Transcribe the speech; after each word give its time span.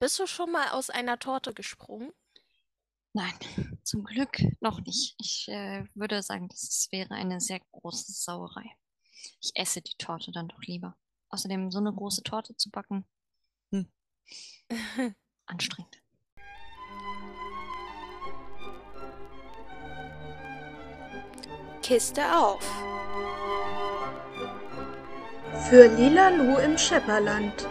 Bist 0.00 0.16
du 0.20 0.26
schon 0.28 0.52
mal 0.52 0.68
aus 0.70 0.90
einer 0.90 1.18
Torte 1.18 1.52
gesprungen? 1.52 2.12
Nein, 3.14 3.34
zum 3.82 4.04
Glück 4.04 4.38
noch 4.60 4.80
nicht. 4.80 5.16
Ich 5.18 5.48
äh, 5.48 5.86
würde 5.94 6.22
sagen, 6.22 6.48
das 6.48 6.86
wäre 6.92 7.14
eine 7.14 7.40
sehr 7.40 7.60
große 7.72 8.12
Sauerei. 8.12 8.76
Ich 9.40 9.50
esse 9.56 9.82
die 9.82 9.96
Torte 9.98 10.30
dann 10.30 10.46
doch 10.46 10.62
lieber. 10.62 10.96
Außerdem 11.30 11.72
so 11.72 11.78
eine 11.78 11.92
große 11.92 12.22
Torte 12.22 12.56
zu 12.56 12.70
backen, 12.70 13.06
hm. 13.72 13.92
anstrengend. 15.46 16.00
Kiste 21.82 22.36
auf. 22.36 22.62
Für 25.68 25.88
Lila 25.96 26.28
Lu 26.28 26.56
im 26.58 26.78
Schepperland. 26.78 27.68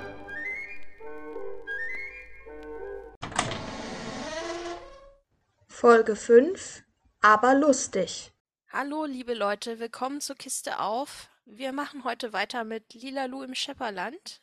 Folge 5.80 6.16
5 6.16 6.84
Aber 7.22 7.54
lustig. 7.54 8.32
Hallo, 8.70 9.06
liebe 9.06 9.36
Leute, 9.36 9.78
willkommen 9.78 10.22
zur 10.22 10.36
Kiste 10.36 10.80
auf. 10.80 11.30
Wir 11.46 11.72
machen 11.72 12.04
heute 12.04 12.34
weiter 12.34 12.64
mit 12.64 12.96
Lila 12.96 13.26
Lu 13.26 13.44
im 13.44 13.54
Schepperland. 13.54 14.42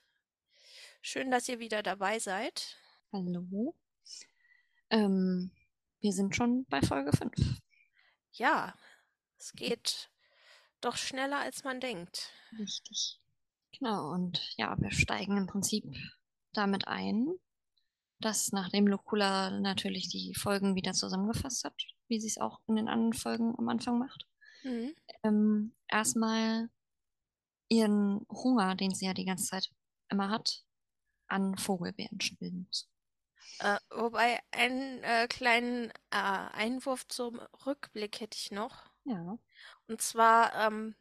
Schön, 1.02 1.32
dass 1.32 1.48
ihr 1.48 1.58
wieder 1.58 1.82
dabei 1.82 2.20
seid. 2.20 2.76
Hallo. 3.10 3.74
Ähm, 4.90 5.50
wir 5.98 6.12
sind 6.12 6.36
schon 6.36 6.66
bei 6.66 6.80
Folge 6.82 7.10
5. 7.10 7.32
Ja, 8.34 8.72
es 9.36 9.54
geht 9.54 10.10
doch 10.80 10.96
schneller, 10.96 11.40
als 11.40 11.64
man 11.64 11.80
denkt. 11.80 12.30
Richtig. 12.56 13.18
Genau, 13.76 14.12
und 14.12 14.54
ja, 14.56 14.76
wir 14.78 14.92
steigen 14.92 15.36
im 15.36 15.48
Prinzip 15.48 15.84
damit 16.52 16.86
ein, 16.86 17.26
dass 18.24 18.52
nachdem 18.52 18.86
Locula 18.86 19.50
natürlich 19.50 20.08
die 20.08 20.34
Folgen 20.34 20.74
wieder 20.74 20.92
zusammengefasst 20.92 21.64
hat, 21.64 21.74
wie 22.08 22.20
sie 22.20 22.28
es 22.28 22.38
auch 22.38 22.60
in 22.66 22.76
den 22.76 22.88
anderen 22.88 23.12
Folgen 23.12 23.54
am 23.58 23.68
Anfang 23.68 23.98
macht, 23.98 24.26
Mhm. 24.62 24.94
ähm, 25.22 25.74
erstmal 25.88 26.70
ihren 27.68 28.26
Hunger, 28.30 28.74
den 28.74 28.94
sie 28.94 29.06
ja 29.06 29.14
die 29.14 29.24
ganze 29.26 29.46
Zeit 29.46 29.70
immer 30.08 30.30
hat, 30.30 30.64
an 31.28 31.56
Vogelbeeren 31.58 32.20
stillen 32.20 32.64
muss. 32.66 32.88
Äh, 33.58 33.78
wobei 33.90 34.40
einen 34.52 35.02
äh, 35.02 35.26
kleinen 35.28 35.90
äh, 36.10 36.16
Einwurf 36.16 37.06
zum 37.08 37.40
Rückblick 37.66 38.20
hätte 38.20 38.36
ich 38.38 38.50
noch. 38.50 38.90
Ja. 39.04 39.38
Und 39.86 40.00
zwar 40.00 40.54
ähm, 40.54 40.94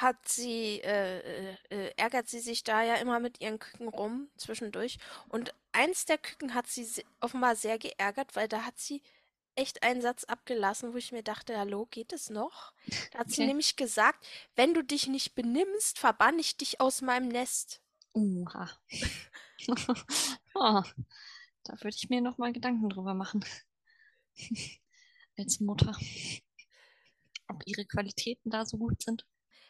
hat 0.00 0.28
sie, 0.28 0.80
äh, 0.82 1.54
äh, 1.70 1.92
ärgert 1.96 2.28
sie 2.28 2.40
sich 2.40 2.64
da 2.64 2.82
ja 2.82 2.96
immer 2.96 3.20
mit 3.20 3.40
ihren 3.40 3.58
Küken 3.58 3.88
rum 3.88 4.30
zwischendurch. 4.36 4.98
Und 5.28 5.54
eins 5.72 6.04
der 6.06 6.18
Küken 6.18 6.54
hat 6.54 6.66
sie 6.68 6.86
offenbar 7.20 7.56
sehr 7.56 7.78
geärgert, 7.78 8.36
weil 8.36 8.48
da 8.48 8.62
hat 8.64 8.78
sie 8.78 9.02
echt 9.54 9.82
einen 9.82 10.02
Satz 10.02 10.24
abgelassen, 10.24 10.92
wo 10.92 10.98
ich 10.98 11.12
mir 11.12 11.22
dachte, 11.22 11.58
hallo, 11.58 11.86
geht 11.90 12.12
es 12.12 12.30
noch? 12.30 12.72
Da 13.12 13.20
hat 13.20 13.30
sie 13.30 13.42
Okay. 13.42 13.46
nämlich 13.46 13.76
gesagt, 13.76 14.26
wenn 14.54 14.74
du 14.74 14.82
dich 14.84 15.06
nicht 15.08 15.34
benimmst, 15.34 15.98
verbann 15.98 16.38
ich 16.38 16.56
dich 16.56 16.80
aus 16.80 17.00
meinem 17.02 17.28
Nest. 17.28 17.80
Uha. 18.14 18.70
oh, 20.54 20.82
da 21.64 21.72
würde 21.82 21.96
ich 21.96 22.08
mir 22.10 22.20
noch 22.20 22.38
mal 22.38 22.52
Gedanken 22.52 22.88
drüber 22.88 23.14
machen. 23.14 23.44
Als 25.38 25.60
Mutter. 25.60 25.96
Ob 27.48 27.62
ihre 27.66 27.84
Qualitäten 27.86 28.50
da 28.50 28.64
so 28.66 28.78
gut 28.78 29.02
sind. 29.02 29.26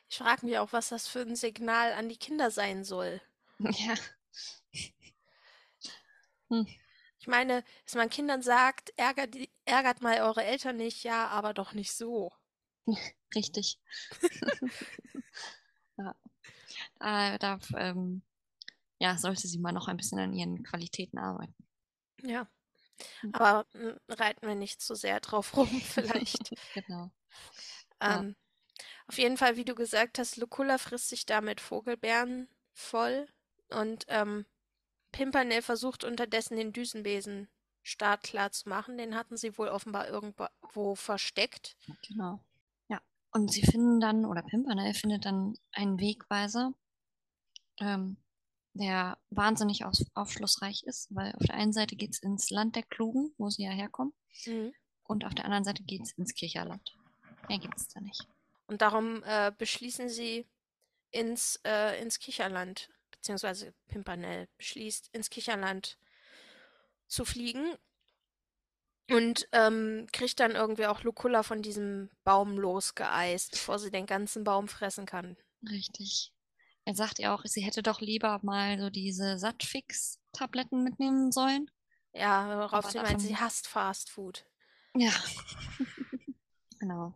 Ich 0.09 0.19
frage 0.19 0.47
mich 0.47 0.59
auch, 0.59 0.73
was 0.73 0.91
das 0.91 1.09
für 1.09 1.21
ein 1.21 1.37
Signal 1.37 1.93
an 1.93 2.09
die 2.09 2.17
Kinder 2.17 2.51
sein 2.51 2.85
soll. 2.85 3.21
Ja. 3.59 3.95
Hm. 6.49 6.65
Ich 7.19 7.27
meine, 7.27 7.65
dass 7.85 7.97
man 7.97 8.09
Kindern 8.09 8.41
sagt, 8.41 8.93
ärgert, 8.97 9.35
ärgert 9.65 10.01
mal 10.01 10.21
eure 10.21 10.45
Eltern 10.45 10.77
nicht, 10.77 11.03
ja, 11.03 11.27
aber 11.27 11.55
doch 11.55 11.73
nicht 11.73 11.93
so. 11.93 12.33
Richtig. 13.35 13.81
ja. 15.97 16.15
Da 17.01 17.39
darf, 17.39 17.73
ähm, 17.77 18.23
ja, 19.01 19.19
sollte 19.19 19.49
sie 19.49 19.59
mal 19.59 19.73
noch 19.73 19.89
ein 19.89 19.97
bisschen 19.97 20.21
an 20.21 20.33
ihren 20.33 20.63
Qualitäten 20.63 21.19
arbeiten. 21.19 21.67
Ja. 22.23 22.49
Hm. 23.23 23.35
Aber 23.35 23.67
mm, 23.75 24.13
reiten 24.13 24.47
wir 24.47 24.55
nicht 24.55 24.81
zu 24.81 24.95
sehr 24.95 25.19
drauf 25.19 25.57
rum, 25.57 25.69
vielleicht. 25.69 26.51
Genau. 26.75 27.11
Ja. 28.01 28.25
Auf 29.09 29.19
jeden 29.19 29.37
Fall, 29.37 29.57
wie 29.57 29.65
du 29.65 29.75
gesagt 29.75 30.19
hast, 30.19 30.37
Lucula 30.37 30.79
frisst 30.79 31.09
sich 31.09 31.27
da 31.27 31.41
mit 31.41 31.61
Vogelbeeren 31.61 32.49
voll 32.73 33.29
und 33.71 34.05
ähm, 34.09 34.47
Pimpernel 35.13 35.63
versucht 35.63 36.05
unterdessen 36.05 36.57
den 36.57 36.73
Düsenbesen 36.73 37.49
startklar 37.83 38.51
zu 38.53 38.69
machen. 38.69 38.99
Den 38.99 39.15
hatten 39.15 39.37
sie 39.37 39.57
wohl 39.59 39.69
offenbar 39.69 40.09
irgendwo 40.09 40.95
versteckt. 40.97 41.77
Genau. 42.09 42.41
Ja. 42.89 43.01
Und 43.33 43.53
sie 43.53 43.63
finden 43.63 44.01
dann, 44.01 44.25
oder 44.27 44.43
Pimpernel 44.43 44.93
findet 44.95 45.25
dann 45.25 45.57
einen 45.73 45.99
Wegweiser, 46.01 46.75
ähm, 47.79 48.17
der 48.75 49.17
wahnsinnig 49.31 49.85
aus, 49.85 50.05
aufschlussreich 50.15 50.83
ist, 50.85 51.15
weil 51.15 51.33
auf 51.37 51.47
der 51.47 51.55
einen 51.55 51.73
Seite 51.73 51.97
geht 51.97 52.11
es 52.11 52.19
ins 52.23 52.51
Land 52.51 52.77
der 52.77 52.83
Klugen, 52.83 53.33
wo 53.39 53.49
sie 53.49 53.63
ja 53.65 53.71
herkommen, 53.71 54.13
Mhm. 54.47 54.75
und 55.05 55.25
auf 55.25 55.35
der 55.35 55.45
anderen 55.47 55.65
Seite 55.65 55.83
geht 55.85 56.03
es 56.03 56.13
ins 56.13 56.35
Kircherland. 56.35 56.95
Mehr 57.49 57.59
gibt 57.59 57.77
es 57.79 57.89
da 57.89 58.01
nicht. 58.01 58.27
Und 58.67 58.83
darum 58.83 59.23
äh, 59.25 59.53
beschließen 59.57 60.09
sie 60.09 60.47
ins, 61.11 61.61
äh, 61.65 62.01
ins 62.01 62.19
Kicherland, 62.19 62.91
beziehungsweise 63.11 63.75
Pimpernel 63.89 64.49
beschließt, 64.59 65.11
ins 65.13 65.31
Kicherland 65.31 65.99
zu 67.07 67.25
fliegen 67.25 67.77
und 69.11 69.49
ähm, 69.53 70.09
kriegt 70.13 70.41
dann 70.41 70.53
irgendwie 70.53 70.87
auch 70.87 71.03
Luculla 71.03 71.43
von 71.43 71.63
diesem 71.63 72.11
Baum 72.25 72.59
losgeeist, 72.59 73.53
bevor 73.53 73.79
sie 73.79 73.91
den 73.91 74.07
ganzen 74.07 74.43
Baum 74.43 74.69
fressen 74.69 75.07
kann. 75.07 75.37
Richtig. 75.69 76.33
Er 76.85 76.95
sagt 76.95 77.19
ja 77.19 77.35
auch, 77.35 77.43
sie 77.45 77.63
hätte 77.63 77.83
doch 77.83 78.01
lieber 78.01 78.41
mal 78.43 78.79
so 78.79 78.91
diese 78.91 79.39
Sattfix-Tabletten 79.39 80.83
mitnehmen 80.83 81.33
sollen. 81.33 81.71
Ja, 82.13 82.59
worauf 82.59 82.73
Aber 82.85 82.91
sie 82.91 82.99
meint, 82.99 83.21
sie 83.21 83.37
hasst 83.37 83.67
Fast 83.67 84.11
Food. 84.11 84.45
Ja. 84.95 85.13
genau. 86.81 87.15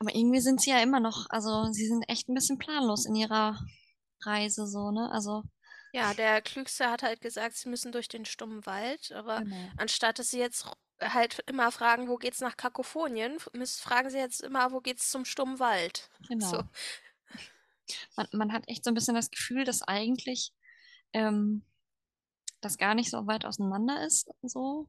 Aber 0.00 0.14
irgendwie 0.14 0.40
sind 0.40 0.60
sie 0.60 0.70
ja 0.70 0.82
immer 0.82 0.98
noch, 0.98 1.26
also 1.28 1.70
sie 1.72 1.86
sind 1.86 2.08
echt 2.08 2.28
ein 2.28 2.34
bisschen 2.34 2.58
planlos 2.58 3.04
in 3.04 3.14
ihrer 3.14 3.58
Reise 4.22 4.66
so, 4.66 4.90
ne? 4.90 5.10
Also, 5.12 5.42
Ja, 5.92 6.14
der 6.14 6.40
Klügste 6.40 6.90
hat 6.90 7.02
halt 7.02 7.20
gesagt, 7.20 7.56
sie 7.56 7.68
müssen 7.68 7.92
durch 7.92 8.08
den 8.08 8.24
stummen 8.24 8.64
Wald, 8.64 9.12
aber 9.12 9.40
genau. 9.40 9.70
anstatt 9.76 10.18
dass 10.18 10.30
sie 10.30 10.38
jetzt 10.38 10.66
halt 11.00 11.40
immer 11.46 11.70
fragen, 11.70 12.08
wo 12.08 12.16
geht's 12.16 12.40
nach 12.40 12.56
Kakophonien, 12.56 13.38
fragen 13.38 14.10
sie 14.10 14.18
jetzt 14.18 14.40
immer, 14.40 14.72
wo 14.72 14.80
geht's 14.80 15.10
zum 15.10 15.24
stummen 15.24 15.58
Wald. 15.58 16.10
Genau. 16.28 16.48
So. 16.48 16.62
Man, 18.16 18.28
man 18.32 18.52
hat 18.52 18.68
echt 18.68 18.84
so 18.84 18.90
ein 18.90 18.94
bisschen 18.94 19.14
das 19.14 19.30
Gefühl, 19.30 19.64
dass 19.64 19.82
eigentlich 19.82 20.52
ähm, 21.12 21.64
das 22.60 22.78
gar 22.78 22.94
nicht 22.94 23.10
so 23.10 23.26
weit 23.26 23.44
auseinander 23.44 24.04
ist, 24.04 24.30
so. 24.42 24.88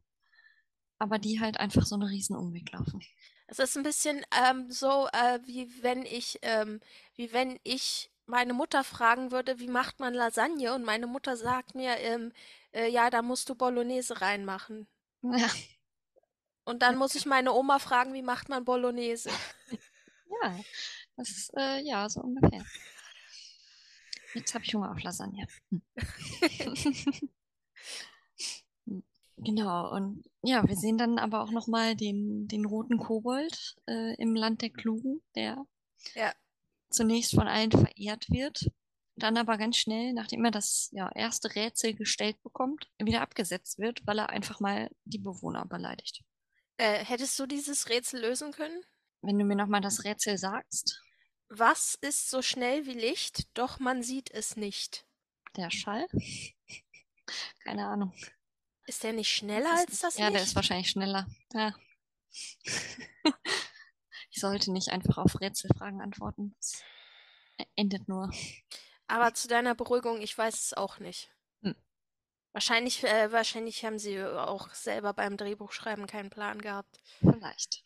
Aber 0.99 1.17
die 1.17 1.39
halt 1.39 1.59
einfach 1.59 1.85
so 1.85 1.95
einen 1.95 2.07
riesen 2.07 2.35
Umweg 2.35 2.71
laufen. 2.71 3.01
Es 3.51 3.59
ist 3.59 3.75
ein 3.75 3.83
bisschen 3.83 4.25
ähm, 4.33 4.71
so, 4.71 5.09
äh, 5.11 5.39
wie 5.43 5.83
wenn 5.83 6.05
ich, 6.05 6.39
ähm, 6.41 6.79
wie 7.15 7.33
wenn 7.33 7.59
ich 7.63 8.09
meine 8.25 8.53
Mutter 8.53 8.85
fragen 8.85 9.31
würde, 9.31 9.59
wie 9.59 9.67
macht 9.67 9.99
man 9.99 10.13
Lasagne? 10.13 10.73
Und 10.73 10.85
meine 10.85 11.05
Mutter 11.05 11.35
sagt 11.35 11.75
mir, 11.75 11.97
ähm, 11.97 12.31
äh, 12.71 12.87
ja, 12.87 13.09
da 13.09 13.21
musst 13.21 13.49
du 13.49 13.55
Bolognese 13.55 14.21
reinmachen. 14.21 14.87
Ja, 15.21 15.49
Und 16.63 16.81
dann 16.81 16.95
muss 16.95 17.13
ich 17.15 17.25
meine 17.25 17.51
Oma 17.51 17.79
fragen, 17.79 18.13
wie 18.13 18.21
macht 18.21 18.47
man 18.47 18.63
Bolognese? 18.63 19.29
ja. 20.43 20.55
Das 21.17 21.29
ist, 21.29 21.51
äh, 21.57 21.81
ja, 21.81 22.07
so 22.07 22.21
ungefähr. 22.21 22.63
Jetzt 24.33 24.53
habe 24.53 24.63
ich 24.63 24.73
Hunger 24.73 24.91
auf 24.91 25.03
Lasagne. 25.03 25.45
Hm. 25.71 25.81
Genau, 29.43 29.91
und 29.91 30.23
ja, 30.43 30.67
wir 30.67 30.75
sehen 30.75 30.97
dann 30.97 31.17
aber 31.17 31.41
auch 31.41 31.51
nochmal 31.51 31.95
den, 31.95 32.47
den 32.47 32.65
roten 32.65 32.97
Kobold 32.97 33.75
äh, 33.87 34.15
im 34.21 34.35
Land 34.35 34.61
der 34.61 34.69
Klugen, 34.69 35.21
der 35.35 35.65
Ja. 36.15 36.33
zunächst 36.89 37.33
von 37.33 37.47
allen 37.47 37.71
verehrt 37.71 38.29
wird, 38.29 38.69
dann 39.15 39.37
aber 39.37 39.57
ganz 39.57 39.77
schnell, 39.77 40.13
nachdem 40.13 40.45
er 40.45 40.51
das 40.51 40.89
ja, 40.91 41.11
erste 41.13 41.53
Rätsel 41.55 41.95
gestellt 41.95 42.41
bekommt, 42.43 42.87
wieder 43.01 43.21
abgesetzt 43.21 43.79
wird, 43.79 44.05
weil 44.05 44.19
er 44.19 44.29
einfach 44.29 44.59
mal 44.59 44.89
die 45.05 45.19
Bewohner 45.19 45.65
beleidigt. 45.65 46.23
Äh, 46.77 47.03
hättest 47.05 47.37
du 47.39 47.45
dieses 47.45 47.89
Rätsel 47.89 48.21
lösen 48.21 48.51
können? 48.51 48.83
Wenn 49.21 49.37
du 49.39 49.45
mir 49.45 49.55
nochmal 49.55 49.81
das 49.81 50.03
Rätsel 50.03 50.37
sagst, 50.37 51.01
Was 51.49 51.95
ist 51.95 52.29
so 52.29 52.41
schnell 52.41 52.85
wie 52.85 52.93
Licht, 52.93 53.47
doch 53.57 53.79
man 53.79 54.03
sieht 54.03 54.31
es 54.31 54.55
nicht? 54.55 55.05
der 55.57 55.69
Schall? 55.69 56.07
Keine 57.63 57.85
Ahnung. 57.87 58.13
Ist 58.91 59.03
der 59.05 59.13
nicht 59.13 59.31
schneller 59.31 59.71
als 59.71 59.99
das 59.99 60.17
Ja, 60.17 60.29
der 60.29 60.41
Licht? 60.41 60.47
ist 60.47 60.55
wahrscheinlich 60.55 60.89
schneller. 60.89 61.25
Ja. 61.53 61.73
Ich 64.33 64.39
sollte 64.39 64.71
nicht 64.71 64.89
einfach 64.89 65.17
auf 65.17 65.41
Rätselfragen 65.41 65.99
antworten. 66.01 66.55
Das 66.57 66.81
endet 67.75 68.07
nur. 68.07 68.31
Aber 69.07 69.33
zu 69.33 69.49
deiner 69.49 69.75
Beruhigung, 69.75 70.21
ich 70.21 70.37
weiß 70.37 70.55
es 70.55 70.73
auch 70.73 70.99
nicht. 70.99 71.29
Wahrscheinlich, 72.53 73.03
äh, 73.03 73.31
wahrscheinlich 73.31 73.83
haben 73.83 73.99
sie 73.99 74.23
auch 74.23 74.73
selber 74.73 75.13
beim 75.13 75.35
Drehbuchschreiben 75.35 76.07
keinen 76.07 76.29
Plan 76.29 76.61
gehabt. 76.61 77.01
Vielleicht. 77.19 77.83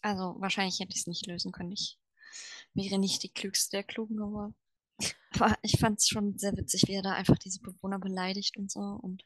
Also 0.00 0.36
wahrscheinlich 0.38 0.80
hätte 0.80 0.92
ich 0.92 1.00
es 1.00 1.06
nicht 1.06 1.26
lösen 1.26 1.52
können. 1.52 1.72
Ich 1.72 1.98
wäre 2.72 2.98
nicht 2.98 3.22
die 3.22 3.32
klügste 3.32 3.76
der 3.76 3.84
Klugen 3.84 4.16
geworden. 4.16 4.54
Aber 5.34 5.56
ich 5.62 5.78
fand 5.78 5.98
es 5.98 6.08
schon 6.08 6.36
sehr 6.38 6.56
witzig, 6.56 6.84
wie 6.86 6.94
er 6.94 7.02
da 7.02 7.12
einfach 7.12 7.38
diese 7.38 7.60
Bewohner 7.60 7.98
beleidigt 7.98 8.56
und 8.56 8.70
so 8.70 8.80
und 8.80 9.24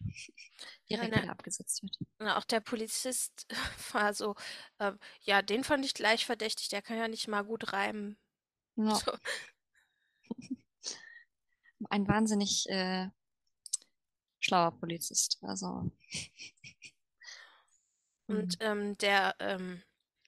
direkt 0.89 1.15
ne. 1.15 1.23
wieder 1.23 1.31
abgesetzt 1.31 1.83
wird. 1.83 1.99
Und 2.19 2.29
auch 2.29 2.45
der 2.45 2.61
Polizist 2.61 3.47
war 3.93 4.15
so, 4.15 4.35
äh, 4.79 4.93
ja, 5.23 5.43
den 5.43 5.65
fand 5.65 5.85
ich 5.85 5.95
gleich 5.95 6.27
verdächtig, 6.27 6.69
der 6.69 6.83
kann 6.83 6.99
ja 6.99 7.09
nicht 7.09 7.29
mal 7.29 7.43
gut 7.43 7.73
reimen. 7.73 8.17
Ja. 8.77 8.95
So. 8.95 9.13
Ein 11.91 12.07
wahnsinnig 12.09 12.69
äh, 12.69 13.09
schlauer 14.41 14.73
Polizist. 14.79 15.39
Also. 15.43 15.91
Und 18.27 18.57
ähm, 18.61 18.97
der 18.99 19.35
ähm, 19.39 19.83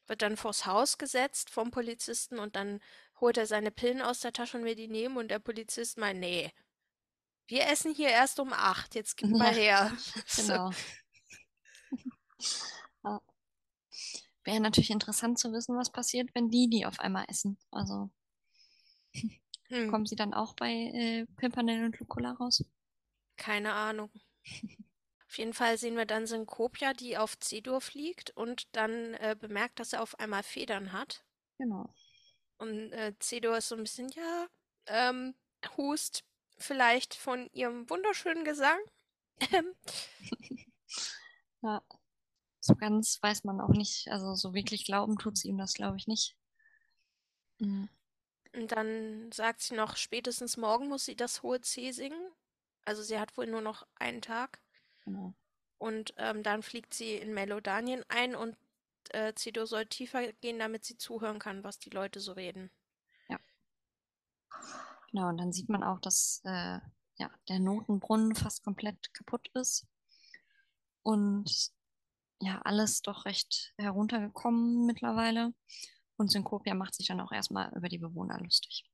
wird 0.06 0.22
dann 0.22 0.36
vors 0.36 0.66
Haus 0.66 0.98
gesetzt 0.98 1.50
vom 1.50 1.70
Polizisten 1.70 2.38
und 2.38 2.56
dann 2.56 2.80
holt 3.20 3.36
er 3.38 3.46
seine 3.46 3.70
Pillen 3.70 4.02
aus 4.02 4.20
der 4.20 4.32
Tasche 4.32 4.58
und 4.58 4.64
will 4.64 4.74
die 4.74 4.88
nehmen 4.88 5.16
und 5.16 5.28
der 5.30 5.38
Polizist 5.38 5.98
meint, 5.98 6.20
nee, 6.20 6.52
wir 7.48 7.66
essen 7.68 7.94
hier 7.94 8.10
erst 8.10 8.40
um 8.40 8.52
acht, 8.52 8.94
jetzt 8.94 9.16
gib 9.16 9.36
mal 9.36 9.52
her. 9.54 9.92
Genau. 10.36 10.70
ja. 13.04 13.20
Wäre 14.44 14.60
natürlich 14.60 14.90
interessant 14.90 15.38
zu 15.38 15.52
wissen, 15.52 15.76
was 15.76 15.90
passiert, 15.92 16.30
wenn 16.34 16.48
die 16.50 16.68
die 16.70 16.86
auf 16.86 17.00
einmal 17.00 17.26
essen. 17.28 17.58
Also 17.70 18.10
Hm, 19.70 19.90
kommen 19.90 20.06
sie 20.06 20.16
dann 20.16 20.34
auch 20.34 20.54
bei 20.54 20.70
äh, 20.70 21.26
Pimpernel 21.36 21.84
und 21.84 21.98
Lucola 21.98 22.32
raus? 22.32 22.64
keine 23.36 23.72
Ahnung. 23.72 24.10
Auf 25.28 25.38
jeden 25.38 25.52
Fall 25.52 25.78
sehen 25.78 25.96
wir 25.96 26.04
dann 26.04 26.26
Synkopia, 26.26 26.92
die 26.92 27.16
auf 27.16 27.38
Zedur 27.38 27.80
fliegt 27.80 28.30
und 28.30 28.74
dann 28.74 29.14
äh, 29.14 29.36
bemerkt, 29.38 29.78
dass 29.78 29.92
er 29.92 30.02
auf 30.02 30.18
einmal 30.18 30.42
Federn 30.42 30.90
hat. 30.92 31.22
Genau. 31.58 31.94
Und 32.58 32.92
äh, 32.92 33.12
Zedur 33.18 33.58
ist 33.58 33.68
so 33.68 33.76
ein 33.76 33.82
bisschen, 33.82 34.08
ja, 34.10 34.46
ähm, 34.86 35.34
hust 35.76 36.24
vielleicht 36.58 37.14
von 37.14 37.48
ihrem 37.52 37.88
wunderschönen 37.90 38.44
Gesang. 38.44 38.78
Ähm, 39.52 39.74
Ja. 41.66 41.82
So 42.60 42.74
ganz 42.74 43.22
weiß 43.22 43.44
man 43.44 43.60
auch 43.60 43.70
nicht, 43.70 44.08
also 44.08 44.34
so 44.34 44.54
wirklich 44.54 44.84
glauben 44.84 45.18
tut 45.18 45.36
sie 45.36 45.48
ihm 45.48 45.58
das, 45.58 45.74
glaube 45.74 45.96
ich, 45.96 46.06
nicht. 46.06 46.36
Mhm. 47.58 47.88
Und 48.54 48.72
dann 48.72 49.30
sagt 49.32 49.62
sie 49.62 49.74
noch, 49.74 49.96
spätestens 49.96 50.56
morgen 50.56 50.88
muss 50.88 51.04
sie 51.04 51.16
das 51.16 51.42
hohe 51.42 51.60
C 51.60 51.92
singen. 51.92 52.30
Also 52.84 53.02
sie 53.02 53.18
hat 53.18 53.36
wohl 53.36 53.46
nur 53.46 53.60
noch 53.60 53.86
einen 53.96 54.22
Tag. 54.22 54.60
Genau. 55.04 55.34
Und 55.78 56.14
ähm, 56.16 56.42
dann 56.42 56.62
fliegt 56.62 56.94
sie 56.94 57.14
in 57.14 57.34
Melodanien 57.34 58.04
ein 58.08 58.34
und 58.34 58.56
äh, 59.14 59.34
Zedur 59.34 59.66
soll 59.66 59.86
tiefer 59.86 60.32
gehen, 60.34 60.58
damit 60.58 60.84
sie 60.84 60.96
zuhören 60.96 61.38
kann, 61.38 61.64
was 61.64 61.78
die 61.78 61.90
Leute 61.90 62.20
so 62.20 62.32
reden. 62.32 62.70
Genau, 65.10 65.28
und 65.28 65.38
dann 65.38 65.52
sieht 65.52 65.68
man 65.68 65.82
auch, 65.82 66.00
dass 66.00 66.40
äh, 66.44 66.78
ja, 67.16 67.30
der 67.48 67.58
Notenbrunnen 67.58 68.34
fast 68.34 68.62
komplett 68.62 69.12
kaputt 69.14 69.48
ist. 69.54 69.86
Und 71.02 71.70
ja, 72.40 72.60
alles 72.62 73.02
doch 73.02 73.24
recht 73.24 73.72
heruntergekommen 73.78 74.84
mittlerweile. 74.84 75.54
Und 76.16 76.30
Synkopia 76.30 76.74
macht 76.74 76.94
sich 76.94 77.06
dann 77.06 77.20
auch 77.20 77.32
erstmal 77.32 77.72
über 77.74 77.88
die 77.88 77.98
Bewohner 77.98 78.38
lustig. 78.40 78.84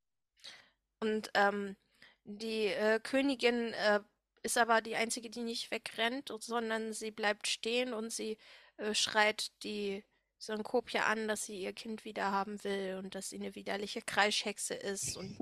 Und 0.99 1.29
ähm, 1.33 1.75
die 2.23 2.67
äh, 2.67 2.99
Königin 3.01 3.73
äh, 3.73 3.99
ist 4.43 4.57
aber 4.57 4.81
die 4.81 4.95
einzige, 4.95 5.29
die 5.29 5.41
nicht 5.41 5.71
wegrennt, 5.71 6.31
sondern 6.39 6.93
sie 6.93 7.11
bleibt 7.11 7.47
stehen 7.47 7.93
und 7.93 8.11
sie 8.11 8.37
äh, 8.77 8.93
schreit 8.93 9.51
die 9.63 10.05
Synkopia 10.37 11.05
an, 11.05 11.27
dass 11.27 11.45
sie 11.45 11.61
ihr 11.61 11.73
Kind 11.73 12.05
wieder 12.05 12.31
haben 12.31 12.63
will 12.63 12.99
und 13.01 13.15
dass 13.15 13.29
sie 13.29 13.37
eine 13.37 13.55
widerliche 13.55 14.01
Kreischhexe 14.01 14.73
ist. 14.73 15.15
Und 15.15 15.37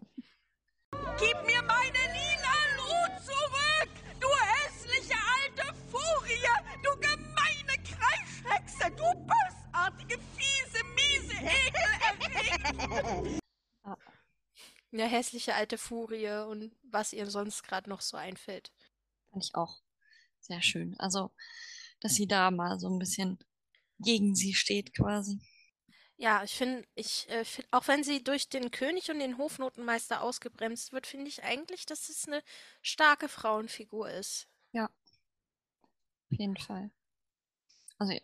Gib 1.18 1.42
mir 1.46 1.62
meine 1.64 1.98
Lina 1.98 2.54
Lu 2.78 2.92
zurück! 3.24 3.90
Du 4.20 4.28
hässliche 4.28 5.16
alte 5.16 5.74
Furie! 5.90 6.46
Du 6.84 6.92
gemeine 7.00 7.78
Kreischhexe! 7.84 8.92
Du 8.92 9.06
bösartige, 9.26 10.20
fiese, 10.36 10.84
miese, 10.96 11.34
ekelerregende! 11.34 13.42
eine 14.94 15.08
hässliche 15.08 15.56
alte 15.56 15.78
Furie 15.78 16.30
und 16.48 16.76
was 16.84 17.14
ihr 17.14 17.30
sonst 17.30 17.64
gerade 17.64 17.90
noch 17.90 18.02
so 18.02 18.18
einfällt. 18.18 18.72
Fand 19.32 19.46
ich 19.46 19.56
auch 19.56 19.82
sehr 20.40 20.62
schön. 20.62 21.00
Also, 21.00 21.32
dass 22.02 22.16
sie 22.16 22.28
da 22.28 22.52
mal 22.52 22.80
so 22.80 22.90
ein 22.90 23.00
bisschen 23.00 23.40
gegen 24.00 24.36
sie 24.36 24.54
steht 24.56 24.96
quasi. 24.96 25.40
Ja, 26.18 26.44
ich 26.44 26.54
finde, 26.54 26.86
ich, 26.96 27.28
äh, 27.30 27.44
find, 27.46 27.68
auch 27.72 27.88
wenn 27.88 28.04
sie 28.04 28.24
durch 28.24 28.48
den 28.50 28.70
König 28.72 29.10
und 29.10 29.20
den 29.20 29.38
Hofnotenmeister 29.38 30.22
ausgebremst 30.22 30.92
wird, 30.94 31.08
finde 31.08 31.28
ich 31.30 31.44
eigentlich, 31.44 31.86
dass 31.86 32.10
es 32.10 32.28
eine 32.28 32.44
starke 32.82 33.28
Frauenfigur 33.28 34.10
ist. 34.10 34.48
Ja, 34.74 34.90
auf 36.32 36.38
jeden 36.40 36.58
Fall. 36.58 36.92
Also, 37.98 38.14
ich 38.14 38.22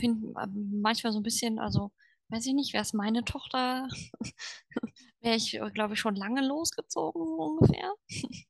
finde 0.00 0.32
manchmal 0.54 1.12
so 1.12 1.18
ein 1.20 1.22
bisschen, 1.22 1.58
also, 1.58 1.90
weiß 2.28 2.46
ich 2.46 2.54
nicht, 2.54 2.72
wäre 2.72 2.82
es 2.82 2.92
meine 2.92 3.24
Tochter, 3.24 3.88
wäre 5.20 5.36
ich, 5.36 5.58
glaube 5.74 5.94
ich, 5.94 6.00
schon 6.00 6.16
lange 6.16 6.46
losgezogen 6.46 7.22
ungefähr. 7.22 7.92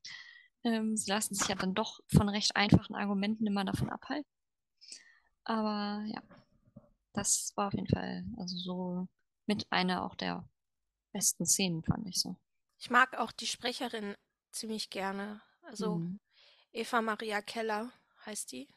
ähm, 0.63 0.97
sie 0.97 1.11
lassen 1.11 1.35
sich 1.35 1.47
ja 1.47 1.55
dann 1.55 1.73
doch 1.73 1.99
von 2.07 2.29
recht 2.29 2.55
einfachen 2.55 2.95
Argumenten 2.95 3.47
immer 3.47 3.65
davon 3.65 3.89
abhalten. 3.89 4.29
Aber 5.43 6.03
ja, 6.07 6.21
das 7.13 7.53
war 7.55 7.67
auf 7.67 7.73
jeden 7.73 7.87
Fall, 7.87 8.23
also 8.37 8.55
so 8.57 9.07
mit 9.45 9.71
einer 9.71 10.03
auch 10.03 10.15
der 10.15 10.47
besten 11.11 11.45
Szenen, 11.45 11.83
fand 11.83 12.07
ich 12.07 12.19
so. 12.19 12.35
Ich 12.77 12.89
mag 12.89 13.17
auch 13.17 13.31
die 13.31 13.47
Sprecherin 13.47 14.15
ziemlich 14.51 14.89
gerne. 14.89 15.41
Also 15.63 15.97
Mhm. 15.97 16.19
Eva 16.71 17.01
Maria 17.01 17.41
Keller 17.41 17.91
heißt 18.25 18.51
die. 18.51 18.69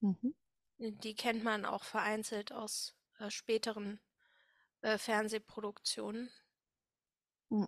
Mhm. 0.00 0.34
Die 0.78 1.14
kennt 1.14 1.42
man 1.42 1.64
auch 1.64 1.82
vereinzelt 1.82 2.52
aus 2.52 2.94
äh, 3.18 3.30
späteren 3.30 4.00
äh, 4.82 4.98
Fernsehproduktionen. 4.98 6.30
Mhm. 7.50 7.66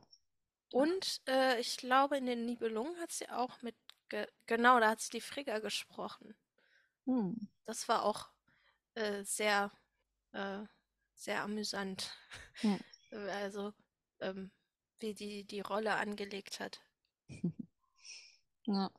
Und 0.72 1.20
äh, 1.26 1.58
ich 1.61 1.76
glaube, 1.76 2.17
in 2.19 2.26
den 2.26 2.44
Nibelungen 2.44 2.99
hat 3.00 3.11
sie 3.12 3.28
auch 3.28 3.61
mit, 3.62 3.75
ge 4.08 4.26
genau, 4.46 4.78
da 4.81 4.90
hat 4.90 5.00
sie 5.00 5.11
die 5.11 5.20
Frigga 5.20 5.58
gesprochen. 5.58 6.34
Hm. 7.06 7.48
Das 7.67 7.89
war 7.89 8.05
auch 8.05 8.29
äh, 8.94 9.24
sehr, 9.24 9.72
äh, 10.32 10.62
sehr 11.15 11.43
amüsant. 11.43 12.12
Ja. 12.62 12.79
Äh, 13.12 13.17
Also, 13.29 13.72
ähm, 14.20 14.53
wie 15.00 15.15
die 15.15 15.44
die 15.44 15.60
Rolle 15.60 15.96
angelegt 15.96 16.60
hat. 16.60 16.81
Ja. 18.67 18.91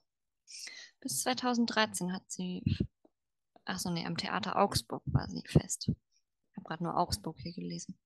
Bis 0.99 1.21
2013 1.21 2.11
hat 2.11 2.29
sie, 2.29 2.61
ach 3.63 3.79
so, 3.79 3.89
nee, 3.89 4.05
am 4.05 4.17
Theater 4.17 4.57
Augsburg 4.57 5.03
war 5.05 5.29
sie 5.29 5.43
fest. 5.47 5.87
Ich 5.89 6.57
habe 6.57 6.67
gerade 6.67 6.83
nur 6.83 6.97
Augsburg 6.97 7.39
hier 7.39 7.53
gelesen. 7.53 7.97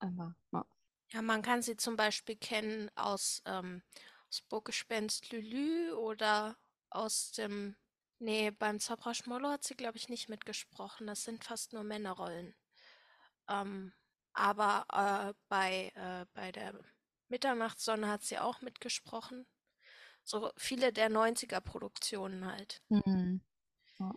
Aber, 0.00 0.34
ja. 0.52 0.66
Ja, 1.12 1.22
man 1.22 1.42
kann 1.42 1.62
sie 1.62 1.76
zum 1.76 1.96
Beispiel 1.96 2.36
kennen 2.36 2.90
aus, 2.96 3.42
ähm, 3.46 3.82
aus 4.28 4.42
Burggespenst 4.42 5.30
Lülü 5.30 5.92
oder 5.92 6.56
aus 6.90 7.32
dem, 7.32 7.76
nee, 8.18 8.50
beim 8.50 8.80
Zauberer 8.80 9.14
Schmollo 9.14 9.48
hat 9.48 9.64
sie, 9.64 9.76
glaube 9.76 9.98
ich, 9.98 10.08
nicht 10.08 10.28
mitgesprochen. 10.28 11.06
Das 11.06 11.24
sind 11.24 11.44
fast 11.44 11.72
nur 11.72 11.84
Männerrollen. 11.84 12.54
Ähm, 13.48 13.92
aber 14.32 14.86
äh, 14.92 15.34
bei, 15.48 15.92
äh, 15.94 16.26
bei 16.34 16.52
der 16.52 16.74
Mitternachtssonne 17.28 18.08
hat 18.08 18.22
sie 18.22 18.38
auch 18.38 18.60
mitgesprochen. 18.60 19.46
So 20.24 20.50
viele 20.56 20.92
der 20.92 21.08
90er-Produktionen 21.08 22.46
halt. 22.46 22.82
Mhm. 22.88 23.40
ja. 23.98 24.12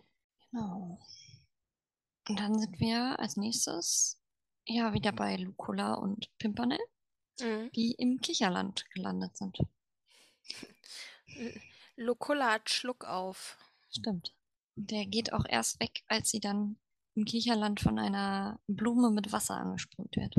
Genau. 0.50 0.98
Und 2.28 2.38
dann 2.38 2.58
sind 2.58 2.78
wir 2.80 3.18
als 3.18 3.36
nächstes 3.36 4.19
ja 4.66 4.92
wieder 4.92 5.12
bei 5.12 5.36
Lucola 5.36 5.94
und 5.94 6.30
Pimpernel, 6.38 6.78
Mhm. 7.40 7.70
die 7.72 7.92
im 7.92 8.20
Kicherland 8.20 8.84
gelandet 8.90 9.36
sind. 9.36 9.58
L- 11.36 11.60
Luculla 11.96 12.52
hat 12.52 12.68
Schluck 12.70 13.04
auf. 13.04 13.56
Stimmt. 13.90 14.34
Der 14.76 15.06
geht 15.06 15.32
auch 15.32 15.44
erst 15.48 15.80
weg, 15.80 16.02
als 16.06 16.30
sie 16.30 16.40
dann 16.40 16.78
im 17.14 17.24
Kicherland 17.24 17.80
von 17.80 17.98
einer 17.98 18.60
Blume 18.66 19.10
mit 19.10 19.32
Wasser 19.32 19.56
angesprüht 19.56 20.16
wird. 20.16 20.34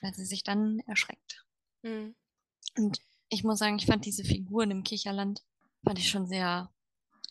Weil 0.00 0.14
sie 0.14 0.24
sich 0.24 0.42
dann 0.42 0.80
erschreckt. 0.86 1.44
Mhm. 1.82 2.14
Und 2.76 3.00
ich 3.28 3.42
muss 3.44 3.58
sagen, 3.58 3.78
ich 3.78 3.86
fand 3.86 4.04
diese 4.04 4.24
Figuren 4.24 4.70
im 4.70 4.84
Kicherland, 4.84 5.42
fand 5.84 5.98
ich 5.98 6.08
schon 6.08 6.26
sehr, 6.26 6.72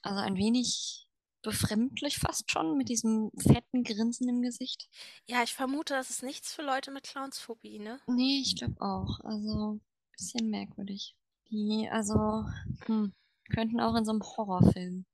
also 0.01 0.19
ein 0.19 0.35
wenig 0.35 1.04
befremdlich 1.45 2.17
fast 2.17 2.51
schon, 2.51 2.77
mit 2.77 2.89
diesem 2.89 3.31
fetten 3.37 3.83
Grinsen 3.83 4.27
im 4.27 4.41
Gesicht. 4.41 4.89
Ja, 5.27 5.43
ich 5.43 5.53
vermute, 5.53 5.93
das 5.93 6.09
ist 6.09 6.23
nichts 6.23 6.53
für 6.53 6.63
Leute 6.63 6.91
mit 6.91 7.03
Clownsphobie, 7.03 7.79
ne? 7.79 7.99
Nee, 8.07 8.41
ich 8.41 8.57
glaube 8.57 8.81
auch. 8.81 9.19
Also 9.21 9.75
ein 9.75 9.81
bisschen 10.11 10.49
merkwürdig. 10.49 11.15
Die 11.49 11.87
also 11.89 12.45
hm, 12.85 13.13
könnten 13.53 13.79
auch 13.79 13.95
in 13.95 14.05
so 14.05 14.11
einem 14.11 14.23
Horrorfilm 14.23 15.05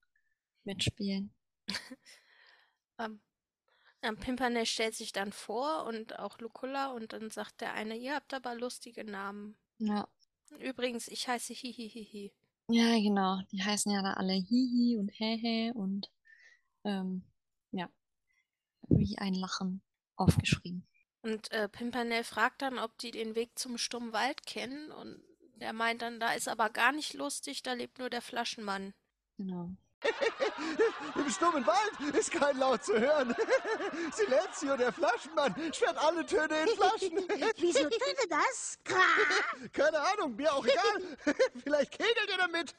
mitspielen. 0.63 1.33
Ähm, 2.99 3.19
ja, 4.03 4.11
Pimpernel 4.13 4.67
stellt 4.67 4.93
sich 4.93 5.11
dann 5.11 5.31
vor 5.31 5.85
und 5.85 6.19
auch 6.19 6.37
Luculla 6.37 6.91
und 6.91 7.13
dann 7.13 7.31
sagt 7.31 7.61
der 7.61 7.73
eine, 7.73 7.95
ihr 7.95 8.13
habt 8.13 8.31
aber 8.31 8.53
lustige 8.53 9.03
Namen. 9.03 9.57
Ja. 9.79 10.07
Übrigens, 10.59 11.07
ich 11.07 11.27
heiße 11.27 11.53
Hihihihi. 11.53 12.31
Ja, 12.67 12.99
genau. 12.99 13.39
Die 13.51 13.63
heißen 13.63 13.91
ja 13.91 14.01
da 14.01 14.13
alle 14.13 14.33
Hihi 14.33 14.97
und 14.97 15.09
Hehe 15.09 15.73
und 15.73 16.09
ähm, 16.83 17.23
ja, 17.71 17.89
wie 18.89 19.17
ein 19.17 19.33
Lachen 19.33 19.81
aufgeschrieben. 20.15 20.87
Und 21.21 21.51
äh, 21.51 21.69
Pimpernel 21.69 22.23
fragt 22.23 22.61
dann, 22.61 22.79
ob 22.79 22.97
die 22.97 23.11
den 23.11 23.35
Weg 23.35 23.57
zum 23.57 23.77
stummen 23.77 24.13
Wald 24.13 24.45
kennen 24.45 24.91
und 24.91 25.21
der 25.55 25.73
meint 25.73 26.01
dann, 26.01 26.19
da 26.19 26.33
ist 26.33 26.47
aber 26.47 26.69
gar 26.71 26.91
nicht 26.91 27.13
lustig, 27.13 27.61
da 27.61 27.73
lebt 27.73 27.99
nur 27.99 28.09
der 28.09 28.21
Flaschenmann. 28.21 28.93
Genau. 29.37 29.69
Im 31.15 31.29
stummen 31.29 31.65
Wald 31.67 32.15
ist 32.15 32.31
kein 32.31 32.57
Laut 32.57 32.83
zu 32.83 32.99
hören. 32.99 33.35
Silenzio, 34.11 34.75
der 34.75 34.91
Flaschenmann, 34.91 35.53
sperrt 35.71 35.97
alle 35.97 36.25
Töne 36.25 36.61
in 36.61 36.67
Flaschen. 36.69 37.17
Wieso 37.57 37.83
tut 37.83 38.01
er 38.01 38.27
das? 38.29 38.79
Keine 39.71 39.99
Ahnung, 39.99 40.35
mir 40.35 40.51
auch 40.51 40.65
egal. 40.65 41.35
Vielleicht 41.61 41.91
kegelt 41.91 42.29
ihr 42.29 42.37
damit. 42.37 42.75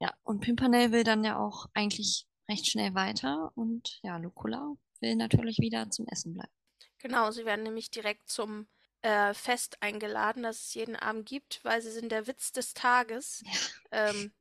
Ja, 0.00 0.12
und 0.22 0.40
Pimpernel 0.40 0.92
will 0.92 1.04
dann 1.04 1.24
ja 1.24 1.38
auch 1.38 1.66
eigentlich 1.72 2.26
recht 2.50 2.66
schnell 2.66 2.94
weiter 2.94 3.52
und 3.54 4.00
ja, 4.02 4.16
Lucula 4.18 4.74
will 5.00 5.16
natürlich 5.16 5.58
wieder 5.58 5.90
zum 5.90 6.06
Essen 6.08 6.34
bleiben. 6.34 6.52
Genau, 6.98 7.30
sie 7.30 7.44
werden 7.46 7.62
nämlich 7.62 7.90
direkt 7.90 8.28
zum 8.28 8.66
äh, 9.02 9.32
Fest 9.32 9.78
eingeladen, 9.80 10.42
das 10.42 10.60
es 10.66 10.74
jeden 10.74 10.96
Abend 10.96 11.26
gibt, 11.26 11.64
weil 11.64 11.80
sie 11.80 11.90
sind 11.90 12.12
der 12.12 12.26
Witz 12.26 12.52
des 12.52 12.74
Tages. 12.74 13.42
Ähm, 13.90 14.32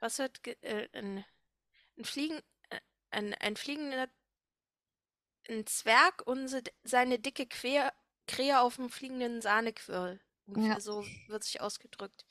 was 0.00 0.18
wird 0.18 0.42
ge- 0.42 0.56
äh, 0.60 0.88
ein, 0.92 1.24
ein 1.96 2.04
Fliegen, 2.04 2.40
äh, 2.68 2.80
ein, 3.10 3.34
ein 3.34 3.56
fliegender 3.56 4.08
ein 5.48 5.66
Zwerg 5.66 6.26
und 6.26 6.48
se, 6.48 6.62
seine 6.84 7.18
dicke 7.18 7.46
Quer, 7.46 7.92
Krähe 8.26 8.60
auf 8.60 8.76
dem 8.76 8.90
fliegenden 8.90 9.40
Sahnequirl. 9.42 10.20
Ungefähr 10.46 10.74
Ja. 10.74 10.80
so 10.80 11.06
wird 11.28 11.44
sich 11.44 11.60
ausgedrückt. 11.60 12.24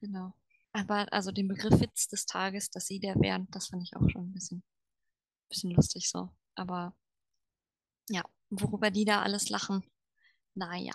Genau. 0.00 0.32
Aber 0.76 1.10
also 1.10 1.32
den 1.32 1.48
Begriff 1.48 1.80
Witz 1.80 2.06
des 2.06 2.26
Tages, 2.26 2.70
dass 2.70 2.86
sie 2.86 3.00
der 3.00 3.14
wären, 3.14 3.48
das 3.50 3.68
fand 3.68 3.82
ich 3.82 3.96
auch 3.96 4.10
schon 4.10 4.28
ein 4.28 4.32
bisschen, 4.34 4.62
bisschen 5.48 5.70
lustig 5.70 6.10
so. 6.10 6.28
Aber 6.54 6.94
ja, 8.10 8.22
worüber 8.50 8.90
die 8.90 9.06
da 9.06 9.22
alles 9.22 9.48
lachen, 9.48 9.90
naja, 10.54 10.92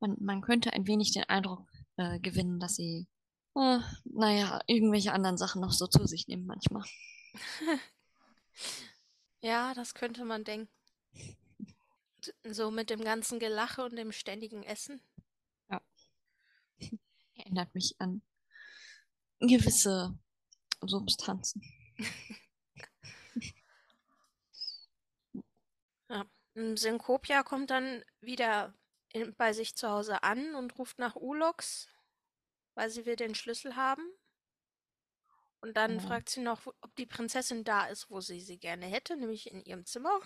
man, 0.00 0.16
man 0.20 0.42
könnte 0.42 0.74
ein 0.74 0.86
wenig 0.86 1.12
den 1.12 1.24
Eindruck 1.24 1.66
äh, 1.96 2.20
gewinnen, 2.20 2.60
dass 2.60 2.76
sie, 2.76 3.08
äh, 3.54 3.78
naja, 4.04 4.60
irgendwelche 4.66 5.14
anderen 5.14 5.38
Sachen 5.38 5.62
noch 5.62 5.72
so 5.72 5.86
zu 5.86 6.06
sich 6.06 6.28
nehmen 6.28 6.46
manchmal. 6.46 6.84
Ja, 9.40 9.74
das 9.74 9.92
könnte 9.92 10.24
man 10.24 10.42
denken. 10.42 10.72
So 12.44 12.70
mit 12.70 12.88
dem 12.88 13.04
ganzen 13.04 13.38
Gelache 13.38 13.84
und 13.84 13.94
dem 13.94 14.10
ständigen 14.10 14.62
Essen. 14.62 15.02
Erinnert 17.34 17.74
mich 17.74 17.94
an 17.98 18.22
gewisse 19.40 20.14
Substanzen. 20.84 21.62
Mm, 26.54 26.76
Synkopia 26.76 27.42
kommt 27.42 27.70
dann 27.70 28.04
wieder 28.20 28.74
in, 29.12 29.34
bei 29.36 29.52
sich 29.52 29.76
zu 29.76 29.88
Hause 29.88 30.22
an 30.22 30.54
und 30.54 30.78
ruft 30.78 30.98
nach 30.98 31.16
Ulox, 31.16 31.88
weil 32.74 32.90
sie 32.90 33.06
will 33.06 33.16
den 33.16 33.34
Schlüssel 33.34 33.76
haben. 33.76 34.02
Und 35.60 35.76
dann 35.76 35.98
Ja. 36.00 36.00
fragt 36.00 36.28
sie 36.28 36.40
noch, 36.42 36.66
ob 36.66 36.94
die 36.96 37.06
Prinzessin 37.06 37.64
da 37.64 37.86
ist, 37.86 38.10
wo 38.10 38.20
sie 38.20 38.40
sie 38.40 38.58
gerne 38.58 38.86
hätte, 38.86 39.16
nämlich 39.16 39.50
in 39.50 39.64
ihrem 39.64 39.84
Zimmer. 39.86 40.20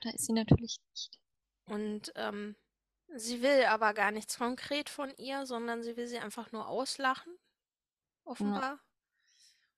Da 0.00 0.10
ist 0.10 0.26
sie 0.26 0.32
natürlich 0.32 0.78
nicht. 0.90 1.20
Und 1.66 2.12
ähm, 2.16 2.56
sie 3.14 3.42
will 3.42 3.64
aber 3.64 3.94
gar 3.94 4.10
nichts 4.10 4.38
konkret 4.38 4.88
von 4.88 5.14
ihr, 5.16 5.46
sondern 5.46 5.82
sie 5.82 5.96
will 5.96 6.06
sie 6.06 6.18
einfach 6.18 6.52
nur 6.52 6.68
auslachen, 6.68 7.32
offenbar. 8.24 8.80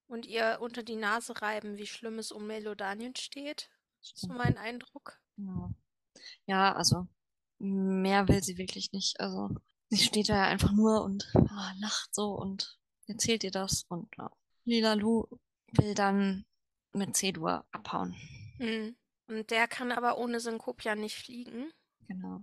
Und 0.07 0.27
ihr 0.27 0.59
unter 0.61 0.83
die 0.83 0.97
Nase 0.97 1.41
reiben, 1.41 1.77
wie 1.77 1.87
schlimm 1.87 2.19
es 2.19 2.31
um 2.31 2.47
Melodanien 2.47 3.17
steht. 3.17 3.71
Das 4.01 4.13
ist 4.23 4.29
mein 4.29 4.59
Eindruck. 4.59 5.19
Genau. 5.37 5.71
Ja, 6.47 6.75
also 6.75 7.09
mehr 7.59 8.29
will 8.29 8.43
sie 8.43 8.59
wirklich 8.59 8.93
nicht. 8.93 9.19
Also 9.21 9.51
sie 9.89 10.05
steht 10.05 10.29
da 10.29 10.37
ja 10.37 10.45
einfach 10.45 10.73
nur 10.73 11.03
und 11.03 11.33
ah, 11.35 11.73
lacht 11.79 12.15
so 12.15 12.33
und 12.33 12.79
erzählt 13.07 13.45
ihr 13.45 13.51
das 13.51 13.85
und 13.89 14.09
ja. 14.19 14.31
Lila 14.65 14.95
Lu 14.95 15.27
will 15.73 15.95
dann 15.95 16.47
mit 16.93 17.17
C-Dur 17.17 17.67
abhauen. 17.73 18.15
Mhm. 18.59 18.97
Und 19.27 19.51
der 19.51 19.69
kann 19.69 19.93
aber 19.93 20.19
ohne 20.19 20.41
Synkopia 20.41 20.95
nicht 20.95 21.17
fliegen. 21.17 21.73
Genau. 22.09 22.43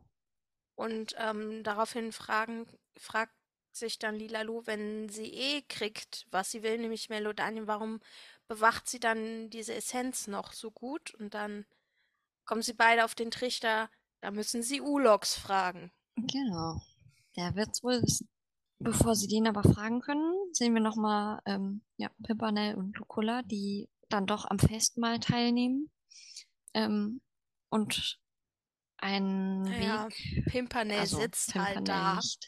Und 0.75 1.15
ähm, 1.17 1.63
daraufhin 1.63 2.12
fragen, 2.12 2.65
fragt 2.98 3.36
sich 3.75 4.00
dann 4.00 4.16
Lilalu, 4.16 4.62
wenn 4.66 5.10
sie 5.10 5.34
eh 5.34 5.62
kriegt, 5.63 6.28
was 6.32 6.51
sie 6.51 6.63
will, 6.63 6.78
nämlich 6.78 7.10
Melodanien, 7.10 7.68
warum 7.68 8.00
bewacht 8.48 8.90
sie 8.90 9.00
dann 9.00 9.50
diese 9.50 9.74
Essenz 9.74 10.28
noch 10.28 10.54
so 10.54 10.72
gut? 10.72 11.13
Und 11.16 11.34
dann 11.34 11.66
kommen 12.46 12.62
sie 12.62 12.74
beide 12.74 13.06
auf 13.06 13.16
den 13.16 13.32
Trichter, 13.32 13.90
da 14.22 14.32
müssen 14.32 14.62
sie 14.63 14.82
Ulox 14.82 15.36
fragen. 15.36 15.92
Genau. 16.16 16.82
Der 17.36 17.56
wird's 17.56 17.84
wohl 17.84 18.01
wissen. 18.01 18.28
Bevor 18.80 19.16
sie 19.16 19.28
den 19.28 19.48
aber 19.48 19.63
fragen 19.63 20.01
können, 20.01 20.34
sehen 20.54 20.74
wir 20.74 20.82
nochmal 20.82 21.40
ähm, 21.46 21.84
ja, 21.98 22.10
Pimpernel 22.24 22.75
und 22.75 22.98
Luculla, 22.98 23.44
die 23.44 23.88
dann 24.10 24.25
doch 24.25 24.46
am 24.46 24.58
Festmahl 24.58 25.20
teilnehmen. 25.20 25.92
Ähm, 26.74 27.22
und 27.70 28.20
einen 28.98 29.62
Naja, 29.62 30.08
Weg, 30.08 30.46
Pimpernel 30.46 31.00
also 31.00 31.20
sitzt 31.20 31.56
halt 31.56 31.75
Pimpernel 31.75 31.84
da, 31.84 32.16
nicht. 32.16 32.48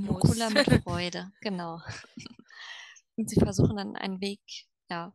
Muss. 0.00 0.22
Luculla 0.22 0.50
mit 0.50 0.82
Freude, 0.82 1.32
genau. 1.40 1.80
Und 3.16 3.28
sie 3.28 3.40
versuchen 3.40 3.76
dann 3.76 3.96
einen 3.96 4.20
Weg, 4.20 4.40
ja, 4.88 5.14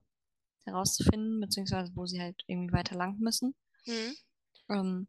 herauszufinden, 0.66 1.40
beziehungsweise 1.40 1.92
wo 1.96 2.06
sie 2.06 2.22
halt 2.22 2.44
irgendwie 2.48 2.74
weiter 2.74 2.96
lang 2.96 3.18
müssen. 3.20 3.56
Hm? 3.86 4.16
Ähm, 4.70 5.08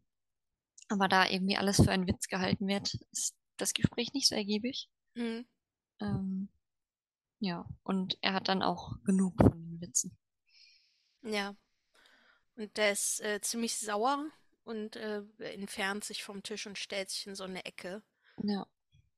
aber 0.89 1.07
da 1.07 1.27
irgendwie 1.27 1.57
alles 1.57 1.77
für 1.77 1.91
einen 1.91 2.07
Witz 2.07 2.27
gehalten 2.27 2.67
wird, 2.67 2.93
ist 3.11 3.35
das 3.57 3.73
Gespräch 3.73 4.13
nicht 4.13 4.27
so 4.27 4.35
ergiebig. 4.35 4.89
Hm. 5.15 5.45
Ähm, 5.99 6.49
ja, 7.39 7.67
und 7.83 8.17
er 8.21 8.33
hat 8.33 8.47
dann 8.47 8.61
auch 8.61 8.93
genug 9.03 9.35
von 9.37 9.51
den 9.51 9.81
Witzen. 9.81 10.17
Ja. 11.23 11.55
Und 12.55 12.75
der 12.77 12.91
ist 12.91 13.21
äh, 13.21 13.41
ziemlich 13.41 13.77
sauer 13.77 14.25
und 14.63 14.95
äh, 14.95 15.21
entfernt 15.39 16.03
sich 16.03 16.23
vom 16.23 16.41
Tisch 16.41 16.65
und 16.65 16.77
stellt 16.77 17.09
sich 17.09 17.27
in 17.27 17.35
so 17.35 17.43
eine 17.43 17.65
Ecke. 17.65 18.03
Ja, 18.43 18.67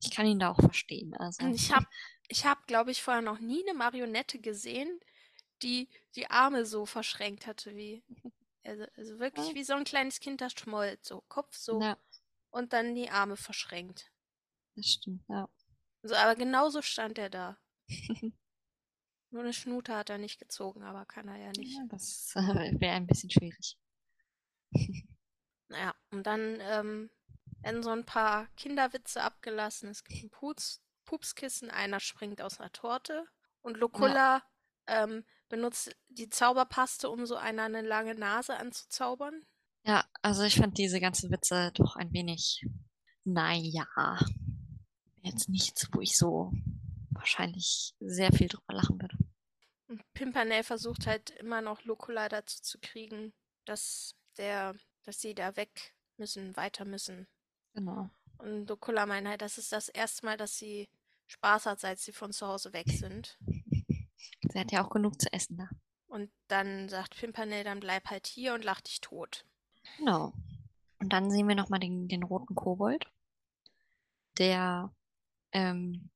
ich 0.02 0.12
kann 0.12 0.26
ihn 0.26 0.40
da 0.40 0.52
auch 0.52 0.60
verstehen. 0.60 1.14
Also, 1.16 1.46
ich 1.48 1.74
habe, 1.74 1.86
ich 2.28 2.46
hab, 2.46 2.68
glaube 2.68 2.92
ich, 2.92 3.02
vorher 3.02 3.22
noch 3.22 3.40
nie 3.40 3.64
eine 3.68 3.78
Marionette 3.78 4.40
gesehen, 4.40 5.00
die 5.62 5.90
die 6.16 6.30
Arme 6.30 6.66
so 6.66 6.86
verschränkt 6.86 7.48
hatte 7.48 7.76
wie. 7.76 8.04
Also, 8.66 8.84
also 8.98 9.20
wirklich 9.20 9.56
wie 9.56 9.64
so 9.64 9.74
ein 9.74 9.86
kleines 9.86 10.20
Kind, 10.20 10.42
das 10.42 10.52
schmollt. 10.52 11.04
So 11.04 11.22
Kopf 11.30 11.56
so 11.56 11.82
ja, 11.82 11.98
und 12.52 12.74
dann 12.74 12.94
die 12.94 13.10
Arme 13.10 13.38
verschränkt. 13.38 14.12
das 14.76 14.86
stimmt, 14.86 15.24
ja. 15.30 15.50
So, 16.04 16.14
aber 16.14 16.36
genauso 16.36 16.82
stand 16.82 17.18
er 17.18 17.30
da. 17.30 17.58
Nur 19.32 19.44
eine 19.44 19.54
Schnute 19.54 19.96
hat 19.96 20.10
er 20.10 20.18
nicht 20.18 20.40
gezogen, 20.40 20.84
aber 20.84 21.06
kann 21.06 21.28
er 21.28 21.38
ja 21.38 21.52
nicht. 21.52 21.76
ja 21.76 21.86
das 21.90 22.34
äh, 22.36 22.40
wäre 22.80 22.96
ein 22.96 23.08
bisschen 23.08 23.30
schwierig. 23.30 23.78
Naja, 25.72 25.94
und 26.10 26.24
dann 26.26 26.58
ähm, 26.62 27.12
werden 27.62 27.84
so 27.84 27.90
ein 27.90 28.06
paar 28.06 28.48
Kinderwitze 28.56 29.22
abgelassen. 29.22 29.90
Es 29.90 30.04
gibt 30.04 30.24
ein 30.24 30.30
Pups, 30.30 30.82
Pupskissen, 31.06 31.70
einer 31.72 32.00
springt 32.00 32.42
aus 32.42 32.60
einer 32.60 32.72
Torte 32.72 33.26
und 33.62 33.78
Luculla 33.78 34.44
ähm, 34.88 35.24
benutzt 35.50 35.96
die 36.08 36.30
Zauberpaste, 36.30 37.10
um 37.10 37.26
so 37.26 37.36
einer 37.36 37.64
eine 37.64 37.82
lange 37.82 38.16
Nase 38.16 38.58
anzuzaubern. 38.58 39.46
Ja, 39.84 40.06
also 40.22 40.44
ich 40.44 40.56
fand 40.56 40.78
diese 40.78 41.00
ganzen 41.00 41.32
Witze 41.32 41.72
doch 41.74 41.96
ein 41.96 42.14
wenig, 42.14 42.66
naja, 43.24 44.20
jetzt 45.22 45.50
nichts, 45.50 45.88
wo 45.92 46.02
ich 46.02 46.18
so 46.18 46.52
wahrscheinlich 47.12 47.96
sehr 48.00 48.32
viel 48.32 48.48
drüber 48.48 48.74
lachen 48.74 49.02
würde. 49.02 49.18
Und 49.88 50.04
Pimpernel 50.14 50.64
versucht 50.64 51.08
halt 51.08 51.32
immer 51.32 51.62
noch 51.62 51.84
Luculla 51.84 52.30
dazu 52.30 52.62
zu 52.62 52.80
kriegen, 52.80 53.34
dass 53.66 54.16
der, 54.38 54.76
dass 55.04 55.20
sie 55.20 55.34
da 55.34 55.56
weg 55.56 55.96
müssen, 56.18 56.56
weiter 56.56 56.86
müssen. 56.86 57.28
Genau. 57.80 58.10
Und 58.40 58.68
Luculla 58.68 59.06
meint 59.06 59.26
halt, 59.26 59.42
das 59.42 59.58
ist 59.58 59.72
das 59.72 59.88
erste 59.88 60.26
Mal, 60.26 60.36
dass 60.36 60.58
sie 60.58 60.90
Spaß 61.28 61.66
hat, 61.66 61.80
seit 61.80 61.98
sie 61.98 62.12
von 62.12 62.34
zu 62.34 62.46
Hause 62.46 62.74
weg 62.74 62.88
sind. 62.90 63.38
Sie 64.42 64.60
hat 64.60 64.74
ja 64.74 64.84
auch 64.84 64.90
genug 64.90 65.22
zu 65.22 65.32
essen 65.32 65.58
da. 65.58 65.70
Und 66.08 66.30
dann 66.50 66.90
sagt 66.90 67.16
Pimpernel, 67.16 67.64
dann 67.64 67.80
bleib 67.80 68.10
halt 68.10 68.28
hier 68.28 68.54
und 68.54 68.66
lach 68.66 68.82
dich 68.82 69.00
tot. 69.00 69.46
Genau. 69.98 70.34
Und 71.00 71.14
dann 71.14 71.32
sehen 71.32 71.48
wir 71.48 71.56
nochmal 71.56 71.80
den, 71.80 72.10
den 72.10 72.24
roten 72.24 72.54
Kobold, 72.54 73.06
der 74.38 74.94
ähm, 75.54 76.10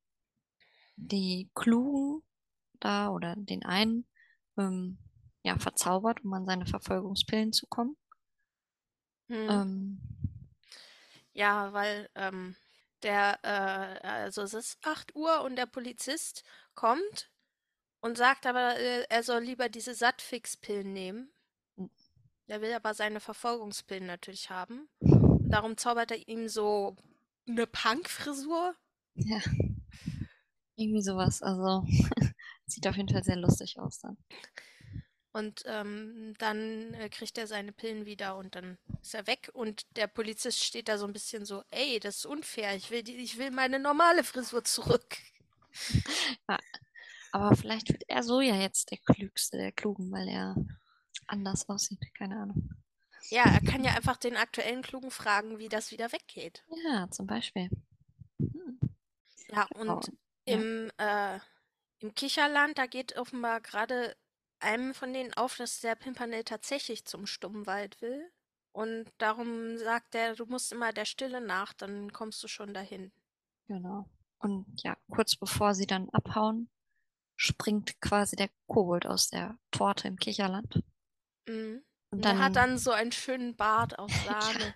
die 0.98 1.50
Klugen 1.56 2.24
da 2.82 3.10
oder 3.10 3.36
den 3.38 3.64
einen 3.64 4.06
ähm, 4.58 4.98
ja, 5.44 5.58
verzaubert, 5.58 6.26
um 6.26 6.34
an 6.34 6.46
seine 6.46 6.66
Verfolgungspillen 6.66 7.54
zu 7.54 7.68
kommen. 7.68 7.96
Hm. 9.28 9.50
Ähm, 9.50 10.23
Ja, 11.34 11.74
weil 11.74 12.10
ähm, 12.16 12.56
der, 13.02 13.40
äh, 13.44 14.08
also 14.08 14.42
es 14.44 14.54
ist 14.54 14.78
8 14.84 15.16
Uhr 15.16 15.42
und 15.42 15.56
der 15.56 15.66
Polizist 15.66 16.44
kommt 16.76 17.30
und 18.02 18.18
sagt 18.18 18.46
aber, 18.46 18.78
äh, 18.78 19.06
er 19.10 19.24
soll 19.24 19.42
lieber 19.42 19.70
diese 19.70 19.94
Sattfix-Pillen 19.96 20.94
nehmen. 20.94 21.32
Hm. 21.78 21.90
Der 22.48 22.62
will 22.62 22.74
aber 22.74 22.94
seine 22.94 23.20
Verfolgungspillen 23.20 24.06
natürlich 24.06 24.50
haben. 24.50 24.90
Darum 25.00 25.78
zaubert 25.78 26.12
er 26.12 26.28
ihm 26.28 26.50
so 26.50 26.96
eine 27.48 27.68
Punk-Frisur. 27.68 28.76
ja, 29.16 29.40
irgendwie 30.76 31.02
sowas. 31.02 31.42
Also 31.42 31.86
sieht 32.66 32.88
auf 32.88 32.98
jeden 32.98 33.10
Fall 33.10 33.24
sehr 33.24 33.38
lustig 33.38 33.80
aus 33.80 34.00
dann. 34.00 34.18
Und 35.34 35.64
ähm, 35.66 36.36
dann 36.38 36.94
äh, 36.94 37.10
kriegt 37.10 37.38
er 37.40 37.48
seine 37.48 37.72
Pillen 37.72 38.06
wieder 38.06 38.38
und 38.38 38.56
dann 38.56 38.78
ist 39.02 39.16
er 39.16 39.26
weg. 39.28 39.50
Und 39.54 39.84
der 39.98 40.08
Polizist 40.08 40.64
steht 40.64 40.88
da 40.88 40.98
so 41.00 41.06
ein 41.08 41.14
bisschen 41.14 41.44
so, 41.46 41.64
ey, 41.72 42.00
das 42.00 42.18
ist 42.18 42.26
unfair. 42.28 42.76
Ich 42.76 42.92
will, 42.92 43.04
die, 43.04 43.16
ich 43.16 43.38
will 43.40 43.50
meine 43.52 43.80
normale 43.80 44.24
Frisur 44.24 44.64
zurück. 44.64 45.18
Aber 47.32 47.56
vielleicht 47.56 47.90
wird 47.90 48.04
er 48.08 48.22
so 48.22 48.42
ja 48.42 48.56
jetzt 48.56 48.92
der 48.92 49.00
Klügste 49.00 49.58
der 49.58 49.72
Klugen, 49.72 50.12
weil 50.12 50.28
er 50.28 50.56
anders 51.28 51.68
aussieht. 51.68 52.00
Keine 52.16 52.36
Ahnung. 52.40 52.70
Ja, 53.30 53.46
er 53.46 53.62
kann 53.62 53.84
ja 53.84 53.94
einfach 53.96 54.18
den 54.18 54.36
aktuellen 54.38 54.84
Klugen 54.84 55.10
fragen, 55.10 55.58
wie 55.58 55.70
das 55.70 55.92
wieder 55.92 56.12
weggeht. 56.12 56.64
Ja, 56.86 57.10
zum 57.10 57.26
Beispiel. 57.26 57.70
Hm. 58.40 58.80
Ja, 59.48 59.66
Genau. 59.74 59.96
und 59.96 60.12
Ja. 60.46 60.56
im, 60.56 60.92
äh, 60.98 61.40
im 62.00 62.14
Kicherland, 62.14 62.78
da 62.78 62.86
geht 62.86 63.18
offenbar 63.18 63.62
gerade 63.62 64.16
einem 64.64 64.94
von 64.94 65.14
denen 65.14 65.34
auf, 65.34 65.56
dass 65.58 65.82
der 65.82 65.96
Pimpernel 65.96 66.44
tatsächlich 66.44 67.06
zum 67.06 67.26
Stummwald 67.26 68.02
will. 68.02 68.32
Und 68.72 69.06
darum 69.20 69.78
sagt 69.78 70.16
er, 70.16 70.36
du 70.36 70.46
musst 70.48 70.72
immer 70.72 70.92
der 70.94 71.06
Stille 71.06 71.42
nach, 71.42 71.74
dann 71.74 72.12
kommst 72.12 72.44
du 72.44 72.48
schon 72.48 72.74
dahin. 72.74 73.12
Genau. 73.68 74.10
Und 74.40 74.66
ja, 74.84 74.98
kurz 75.10 75.36
bevor 75.36 75.74
sie 75.76 75.86
dann 75.86 76.10
abhauen, 76.10 76.70
springt 77.36 78.00
quasi 78.02 78.36
der 78.36 78.50
Kobold 78.68 79.06
aus 79.06 79.30
der 79.30 79.58
Torte 79.72 80.08
im 80.08 80.18
Kicherland. 80.18 80.84
Mhm. 81.48 81.84
Und 82.12 82.20
Und 82.20 82.26
er 82.26 82.34
dann, 82.34 82.40
hat 82.40 82.56
dann 82.56 82.78
so 82.78 82.92
einen 82.92 83.12
schönen 83.12 83.56
Bart 83.56 83.98
aus 84.00 84.12
Sahne. 84.26 84.76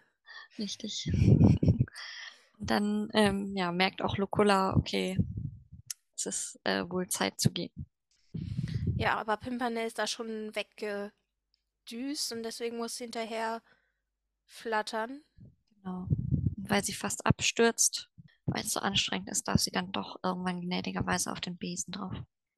richtig. 0.57 1.11
Und 2.59 2.71
dann 2.71 3.09
ähm, 3.13 3.55
ja, 3.55 3.71
merkt 3.71 4.01
auch 4.01 4.17
Luculla, 4.17 4.75
okay, 4.75 5.17
es 6.15 6.25
ist 6.25 6.59
äh, 6.63 6.83
wohl 6.89 7.07
Zeit 7.09 7.39
zu 7.39 7.51
gehen. 7.51 7.85
Ja, 8.97 9.17
aber 9.17 9.37
Pimpernel 9.37 9.85
ist 9.85 9.99
da 9.99 10.07
schon 10.07 10.55
weggedüst 10.55 12.31
und 12.31 12.43
deswegen 12.43 12.77
muss 12.77 12.97
sie 12.97 13.05
hinterher 13.05 13.61
flattern. 14.45 15.21
Genau. 15.75 16.07
Und 16.55 16.69
weil 16.69 16.83
sie 16.83 16.93
fast 16.93 17.25
abstürzt, 17.25 18.09
weil 18.45 18.63
es 18.63 18.73
so 18.73 18.79
anstrengend 18.79 19.29
ist, 19.29 19.47
darf 19.47 19.59
sie 19.59 19.71
dann 19.71 19.91
doch 19.91 20.17
irgendwann 20.23 20.61
gnädigerweise 20.61 21.31
auf 21.31 21.41
den 21.41 21.57
Besen 21.57 21.91
drauf. 21.91 22.13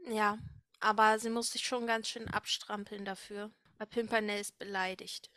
Ja, 0.07 0.37
aber 0.79 1.19
sie 1.19 1.29
muss 1.29 1.51
sich 1.51 1.63
schon 1.63 1.85
ganz 1.85 2.07
schön 2.07 2.27
abstrampeln 2.29 3.03
dafür, 3.03 3.51
weil 3.77 3.87
Pimpernel 3.87 4.39
ist 4.39 4.57
beleidigt. 4.57 5.29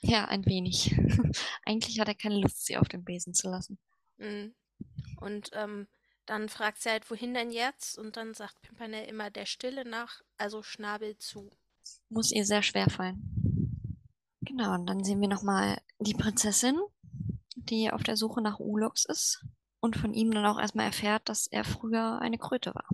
Ja, 0.00 0.24
ein 0.24 0.44
wenig. 0.46 0.96
Eigentlich 1.64 2.00
hat 2.00 2.08
er 2.08 2.16
keine 2.16 2.40
Lust, 2.40 2.66
sie 2.66 2.76
auf 2.76 2.88
den 2.88 3.04
Besen 3.04 3.34
zu 3.34 3.48
lassen. 3.48 3.78
Mhm. 4.16 4.54
Und 5.20 5.50
ähm, 5.52 5.86
dann 6.26 6.48
fragt 6.48 6.80
sie 6.82 6.90
halt, 6.90 7.10
wohin 7.10 7.34
denn 7.34 7.50
jetzt? 7.50 7.98
Und 7.98 8.16
dann 8.16 8.34
sagt 8.34 8.60
Pimpernel 8.62 9.04
immer 9.06 9.30
der 9.30 9.46
Stille 9.46 9.84
nach, 9.88 10.20
also 10.38 10.62
Schnabel 10.62 11.16
zu. 11.18 11.50
Muss 12.08 12.30
ihr 12.30 12.44
sehr 12.46 12.62
schwer 12.62 12.88
fallen. 12.90 13.98
Genau, 14.42 14.74
und 14.74 14.86
dann 14.86 15.02
sehen 15.04 15.20
wir 15.20 15.28
nochmal 15.28 15.78
die 15.98 16.14
Prinzessin, 16.14 16.78
die 17.56 17.90
auf 17.90 18.02
der 18.02 18.16
Suche 18.16 18.40
nach 18.42 18.58
Ulox 18.60 19.04
ist 19.04 19.44
und 19.80 19.96
von 19.96 20.14
ihm 20.14 20.30
dann 20.30 20.46
auch 20.46 20.60
erstmal 20.60 20.86
erfährt, 20.86 21.28
dass 21.28 21.46
er 21.46 21.64
früher 21.64 22.20
eine 22.20 22.38
Kröte 22.38 22.74
war. 22.74 22.86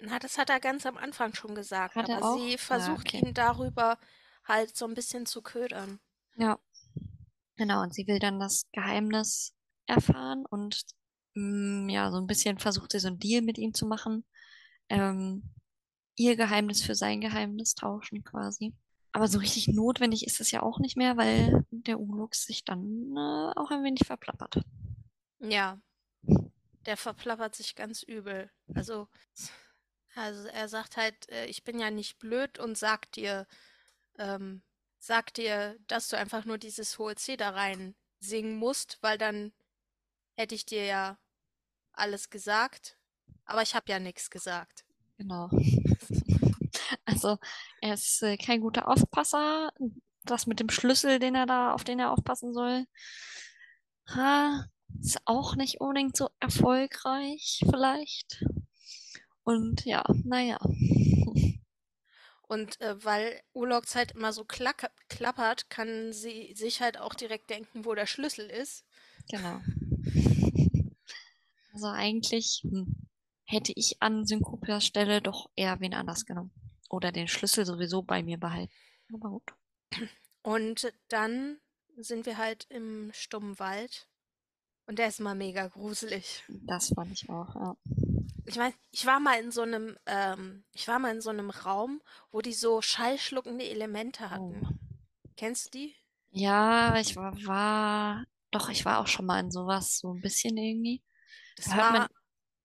Na, 0.00 0.18
das 0.18 0.38
hat 0.38 0.48
er 0.50 0.60
ganz 0.60 0.86
am 0.86 0.96
Anfang 0.96 1.34
schon 1.34 1.54
gesagt, 1.54 1.94
Hat 1.94 2.08
er 2.08 2.18
aber 2.18 2.32
auch? 2.32 2.38
sie 2.38 2.54
Ah, 2.54 2.58
versucht 2.58 3.06
okay. 3.08 3.18
ihn 3.18 3.34
darüber 3.34 3.98
halt 4.44 4.74
so 4.76 4.86
ein 4.86 4.94
bisschen 4.94 5.26
zu 5.26 5.42
ködern. 5.42 6.00
Ja. 6.36 6.58
Genau, 7.56 7.82
und 7.82 7.92
sie 7.92 8.06
will 8.06 8.18
dann 8.18 8.40
das 8.40 8.64
Geheimnis 8.72 9.54
erfahren 9.86 10.46
und 10.46 10.86
mm, 11.34 11.88
ja, 11.88 12.10
so 12.10 12.18
ein 12.18 12.26
bisschen 12.26 12.58
versucht 12.58 12.92
sie 12.92 12.98
so 13.00 13.08
einen 13.08 13.18
Deal 13.18 13.42
mit 13.42 13.58
ihm 13.58 13.74
zu 13.74 13.86
machen. 13.86 14.24
Ähm, 14.88 15.42
ihr 16.16 16.36
Geheimnis 16.36 16.82
für 16.82 16.94
sein 16.94 17.20
Geheimnis 17.20 17.74
tauschen 17.74 18.24
quasi. 18.24 18.74
Aber 19.12 19.26
so 19.26 19.38
richtig 19.38 19.68
notwendig 19.68 20.26
ist 20.26 20.40
es 20.40 20.50
ja 20.50 20.62
auch 20.62 20.78
nicht 20.78 20.96
mehr, 20.96 21.16
weil 21.16 21.64
der 21.70 21.98
Ulux 21.98 22.44
sich 22.44 22.64
dann 22.64 23.16
äh, 23.16 23.58
auch 23.58 23.70
ein 23.70 23.82
wenig 23.82 24.06
verplappert. 24.06 24.60
Ja, 25.40 25.80
der 26.86 26.96
verplappert 26.96 27.54
sich 27.54 27.74
ganz 27.74 28.02
übel. 28.02 28.50
Also, 28.74 29.08
also 30.14 30.48
er 30.48 30.68
sagt 30.68 30.96
halt, 30.96 31.28
äh, 31.30 31.46
ich 31.46 31.64
bin 31.64 31.78
ja 31.80 31.90
nicht 31.90 32.18
blöd 32.18 32.58
und 32.58 32.78
sagt 32.78 33.16
dir, 33.16 33.46
ähm, 34.18 34.62
sagt 34.98 35.38
dir, 35.38 35.76
dass 35.86 36.08
du 36.08 36.16
einfach 36.16 36.44
nur 36.44 36.58
dieses 36.58 36.98
hohe 36.98 37.16
C 37.16 37.36
da 37.36 37.50
rein 37.50 37.94
singen 38.20 38.56
musst, 38.56 38.98
weil 39.00 39.18
dann 39.18 39.52
hätte 40.36 40.54
ich 40.54 40.66
dir 40.66 40.84
ja 40.84 41.18
alles 42.00 42.30
gesagt. 42.30 42.96
Aber 43.44 43.62
ich 43.62 43.74
habe 43.74 43.90
ja 43.90 43.98
nichts 43.98 44.30
gesagt. 44.30 44.84
Genau. 45.18 45.48
Also, 47.04 47.38
er 47.80 47.94
ist 47.94 48.22
äh, 48.22 48.36
kein 48.36 48.60
guter 48.60 48.88
Aufpasser. 48.88 49.72
Das 50.24 50.46
mit 50.46 50.60
dem 50.60 50.70
Schlüssel, 50.70 51.18
den 51.18 51.34
er 51.34 51.46
da, 51.46 51.72
auf 51.72 51.84
den 51.84 51.98
er 51.98 52.10
aufpassen 52.10 52.52
soll, 52.52 52.86
ha, 54.06 54.66
ist 55.00 55.20
auch 55.24 55.56
nicht 55.56 55.80
unbedingt 55.80 56.16
so 56.16 56.30
erfolgreich, 56.40 57.60
vielleicht. 57.70 58.44
Und 59.44 59.84
ja, 59.84 60.04
naja. 60.24 60.58
Und 62.42 62.80
äh, 62.80 63.04
weil 63.04 63.40
Urlaubs 63.52 63.94
halt 63.94 64.12
immer 64.12 64.32
so 64.32 64.44
klack 64.44 64.90
klappert, 65.08 65.70
kann 65.70 66.12
sie 66.12 66.52
sich 66.56 66.80
halt 66.80 66.98
auch 66.98 67.14
direkt 67.14 67.50
denken, 67.50 67.84
wo 67.84 67.94
der 67.94 68.06
Schlüssel 68.06 68.50
ist. 68.50 68.84
Genau. 69.30 69.60
Also 71.72 71.88
eigentlich 71.88 72.62
hm, 72.62 73.08
hätte 73.44 73.72
ich 73.74 74.00
an 74.00 74.26
Synkopias 74.26 74.84
Stelle 74.84 75.20
doch 75.20 75.50
eher 75.56 75.80
wen 75.80 75.94
anders 75.94 76.24
genommen. 76.24 76.52
Oder 76.88 77.12
den 77.12 77.28
Schlüssel 77.28 77.64
sowieso 77.64 78.02
bei 78.02 78.22
mir 78.22 78.38
behalten. 78.38 78.72
Aber 79.14 79.30
gut. 79.30 79.54
Und 80.42 80.92
dann 81.08 81.58
sind 81.96 82.26
wir 82.26 82.38
halt 82.38 82.66
im 82.70 83.10
stummen 83.12 83.58
Wald. 83.58 84.08
Und 84.86 84.98
der 84.98 85.08
ist 85.08 85.20
mal 85.20 85.34
mega 85.34 85.68
gruselig. 85.68 86.42
Das 86.48 86.88
fand 86.88 87.12
ich 87.12 87.28
auch, 87.28 87.54
ja. 87.54 87.76
Ich 88.46 88.56
meine, 88.56 88.74
ich 88.90 89.06
war 89.06 89.20
mal 89.20 89.38
in 89.38 89.52
so 89.52 89.62
einem, 89.62 89.96
ähm, 90.06 90.64
ich 90.72 90.88
war 90.88 90.98
mal 90.98 91.14
in 91.14 91.20
so 91.20 91.30
einem 91.30 91.50
Raum, 91.50 92.02
wo 92.32 92.40
die 92.40 92.52
so 92.52 92.82
schallschluckende 92.82 93.68
Elemente 93.68 94.30
hatten. 94.30 94.66
Oh. 94.68 94.74
Kennst 95.36 95.66
du 95.66 95.78
die? 95.78 95.94
Ja, 96.30 96.96
ich 96.98 97.14
war, 97.14 97.34
war, 97.44 98.24
doch, 98.50 98.68
ich 98.68 98.84
war 98.84 98.98
auch 98.98 99.06
schon 99.06 99.26
mal 99.26 99.40
in 99.40 99.52
sowas, 99.52 99.98
so 99.98 100.12
ein 100.12 100.20
bisschen 100.20 100.56
irgendwie. 100.56 101.02
Das 101.64 101.76
war, 101.76 101.92
man, 101.92 102.08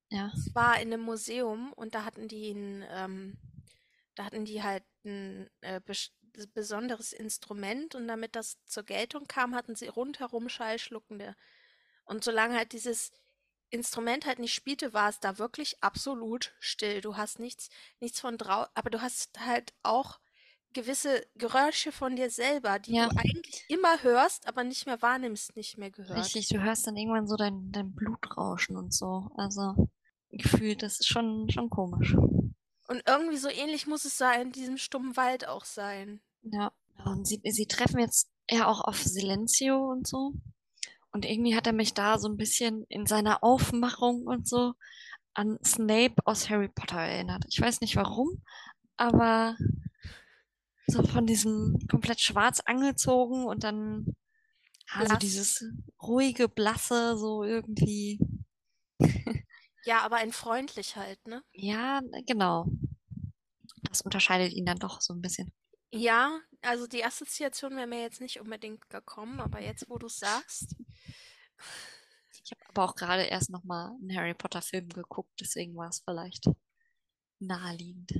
ja, 0.10 0.32
das 0.34 0.54
war 0.56 0.80
in 0.80 0.94
einem 0.94 1.02
Museum 1.04 1.74
und 1.74 1.96
da 1.96 2.06
hatten 2.06 2.28
die 2.28 2.52
ein, 2.52 2.86
ähm, 2.90 3.38
da 4.16 4.26
hatten 4.26 4.46
die 4.46 4.64
halt 4.64 4.84
ein 5.04 5.50
äh, 5.62 5.82
bes 5.82 6.12
besonderes 6.54 7.14
Instrument 7.14 7.96
und 7.96 8.10
damit 8.10 8.36
das 8.36 8.58
zur 8.66 8.84
Geltung 8.84 9.26
kam, 9.26 9.56
hatten 9.56 9.76
sie 9.76 9.88
rundherum 9.88 10.50
schallschluckende. 10.50 11.34
Und 12.04 12.26
solange 12.26 12.58
halt 12.58 12.74
dieses 12.74 13.14
Instrument 13.70 14.26
halt 14.26 14.40
nicht 14.40 14.54
spielte, 14.54 14.94
war 14.94 15.10
es 15.10 15.22
da 15.22 15.38
wirklich 15.38 15.82
absolut 15.82 16.54
still. 16.60 17.00
Du 17.00 17.16
hast 17.16 17.40
nichts, 17.40 17.70
nichts 18.02 18.20
von 18.20 18.38
drau, 18.38 18.68
aber 18.74 18.90
du 18.90 19.02
hast 19.02 19.40
halt 19.40 19.74
auch 19.82 20.20
gewisse 20.76 21.26
Geräusche 21.36 21.92
von 21.92 22.16
dir 22.16 22.30
selber, 22.30 22.78
die 22.78 22.94
Ja. 22.94 23.08
du 23.10 23.18
eigentlich 23.18 23.66
immer 23.70 24.04
hörst, 24.04 24.48
aber 24.48 24.64
nicht 24.64 24.86
mehr 24.86 25.02
wahrnimmst, 25.02 25.56
nicht 25.56 25.78
mehr 25.80 25.90
gehört. 25.90 26.20
richtig, 26.20 26.50
du 26.50 26.62
hörst 26.62 26.86
dann 26.86 26.96
irgendwann 26.98 27.28
so 27.28 27.36
dein, 27.36 27.72
dein 27.72 27.96
Blutrauschen 27.96 28.78
und 28.78 28.94
so. 28.94 29.32
Also, 29.36 29.90
gefühlt, 30.30 30.84
das 30.84 31.00
ist 31.00 31.08
schon, 31.08 31.50
schon 31.50 31.70
komisch. 31.70 32.14
Und 32.14 33.02
irgendwie 33.08 33.38
so 33.38 33.50
ähnlich 33.50 33.88
muss 33.88 34.06
es 34.06 34.18
da 34.18 34.34
in 34.34 34.52
diesem 34.52 34.78
stummen 34.78 35.18
Wald 35.18 35.48
auch 35.48 35.66
sein. 35.66 36.22
Ja. 36.44 36.72
Und 37.06 37.26
sie, 37.28 37.42
sie 37.44 37.66
treffen 37.66 38.00
jetzt 38.00 38.30
ja 38.52 38.68
auch 38.68 38.82
auf 38.82 39.02
Silencio 39.02 39.78
und 39.92 40.08
so. 40.08 40.34
Und 41.12 41.26
irgendwie 41.26 41.56
hat 41.56 41.66
er 41.66 41.74
mich 41.74 41.94
da 41.94 42.20
so 42.20 42.28
ein 42.28 42.38
bisschen 42.38 42.84
in 42.90 43.06
seiner 43.06 43.44
Aufmachung 43.44 44.28
und 44.28 44.48
so 44.48 44.74
an 45.34 45.58
Snape 45.66 46.16
aus 46.26 46.50
Harry 46.50 46.68
Potter 46.68 47.00
erinnert. 47.00 47.46
Ich 47.50 47.60
weiß 47.60 47.82
nicht 47.82 47.96
warum, 47.96 48.42
aber 48.98 49.58
so 50.88 51.04
von 51.04 51.26
diesem 51.26 51.78
komplett 51.90 52.22
schwarz 52.22 52.60
angezogen 52.62 53.46
und 53.46 53.64
dann 53.64 54.16
also 54.92 55.16
Blass. 55.16 55.20
dieses 55.20 55.66
ruhige, 56.02 56.48
blasse, 56.48 57.18
so 57.18 57.44
irgendwie. 57.44 58.20
Ja, 59.86 60.02
aber 60.02 60.18
ein 60.18 60.34
freundlich 60.34 60.96
halt, 60.98 61.26
ne? 61.28 61.42
Ja, 61.54 62.02
genau. 62.28 62.68
Das 63.84 64.02
unterscheidet 64.02 64.54
ihn 64.54 64.66
dann 64.66 64.80
doch 64.80 65.02
so 65.02 65.14
ein 65.14 65.22
bisschen. 65.22 65.54
Ja, 65.92 66.42
also 66.62 66.86
die 66.88 67.04
Assoziation 67.04 67.76
wäre 67.76 67.88
mir 67.88 68.02
jetzt 68.02 68.22
nicht 68.22 68.40
unbedingt 68.40 68.88
gekommen, 68.90 69.40
aber 69.40 69.62
jetzt, 69.62 69.90
wo 69.90 69.98
du 69.98 70.08
es 70.08 70.18
sagst, 70.20 70.76
Ich 72.44 72.52
habe 72.52 72.62
aber 72.70 72.84
auch 72.84 72.96
gerade 72.96 73.24
erst 73.24 73.50
nochmal 73.50 73.92
einen 74.00 74.16
Harry 74.16 74.34
Potter 74.34 74.62
Film 74.62 74.90
geguckt, 74.90 75.34
deswegen 75.42 75.76
war 75.76 75.90
es 75.90 76.02
vielleicht 76.06 76.46
naheliegend. 77.40 78.12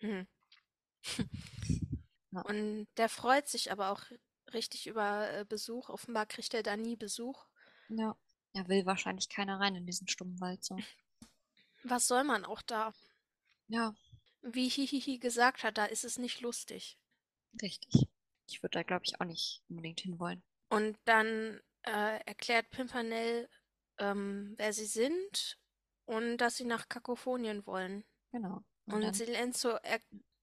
hm. 0.00 0.26
Ja. 2.32 2.40
Und 2.42 2.86
der 2.96 3.08
freut 3.08 3.48
sich 3.48 3.70
aber 3.72 3.90
auch 3.90 4.02
richtig 4.52 4.86
über 4.86 5.30
äh, 5.32 5.44
Besuch. 5.44 5.88
Offenbar 5.88 6.26
kriegt 6.26 6.54
er 6.54 6.62
da 6.62 6.76
nie 6.76 6.96
Besuch. 6.96 7.46
Ja. 7.88 8.16
Er 8.54 8.68
will 8.68 8.84
wahrscheinlich 8.84 9.28
keiner 9.30 9.60
rein 9.60 9.74
in 9.76 9.86
diesen 9.86 10.08
stummen 10.08 10.38
Wald 10.40 10.62
so. 10.62 10.84
Was 11.84 12.06
soll 12.06 12.22
man 12.24 12.44
auch 12.44 12.60
da? 12.62 12.92
Ja, 13.68 13.94
Wie 14.42 14.68
Hihihi 14.68 15.18
gesagt 15.18 15.62
hat, 15.64 15.78
da 15.78 15.86
ist 15.86 16.04
es 16.04 16.18
nicht 16.18 16.40
lustig. 16.42 16.98
richtig. 17.62 18.08
Ich 18.48 18.62
würde 18.62 18.72
da, 18.78 18.82
glaube 18.82 19.04
ich, 19.06 19.20
auch 19.20 19.24
nicht 19.24 19.62
unbedingt 19.68 20.00
hinwollen. 20.00 20.42
Und 20.68 20.98
dann 21.04 21.60
äh, 21.82 22.20
erklärt 22.26 22.68
Pimpernel, 22.70 23.48
ähm, 23.98 24.54
wer 24.58 24.72
sie 24.72 24.84
sind 24.86 25.58
und 26.04 26.38
dass 26.38 26.56
sie 26.56 26.64
nach 26.64 26.88
Kakophonien 26.88 27.64
wollen. 27.66 28.04
Genau. 28.32 28.62
Und 28.86 29.04
Und 29.04 29.14
Silenzo 29.14 29.70
er 29.82 30.00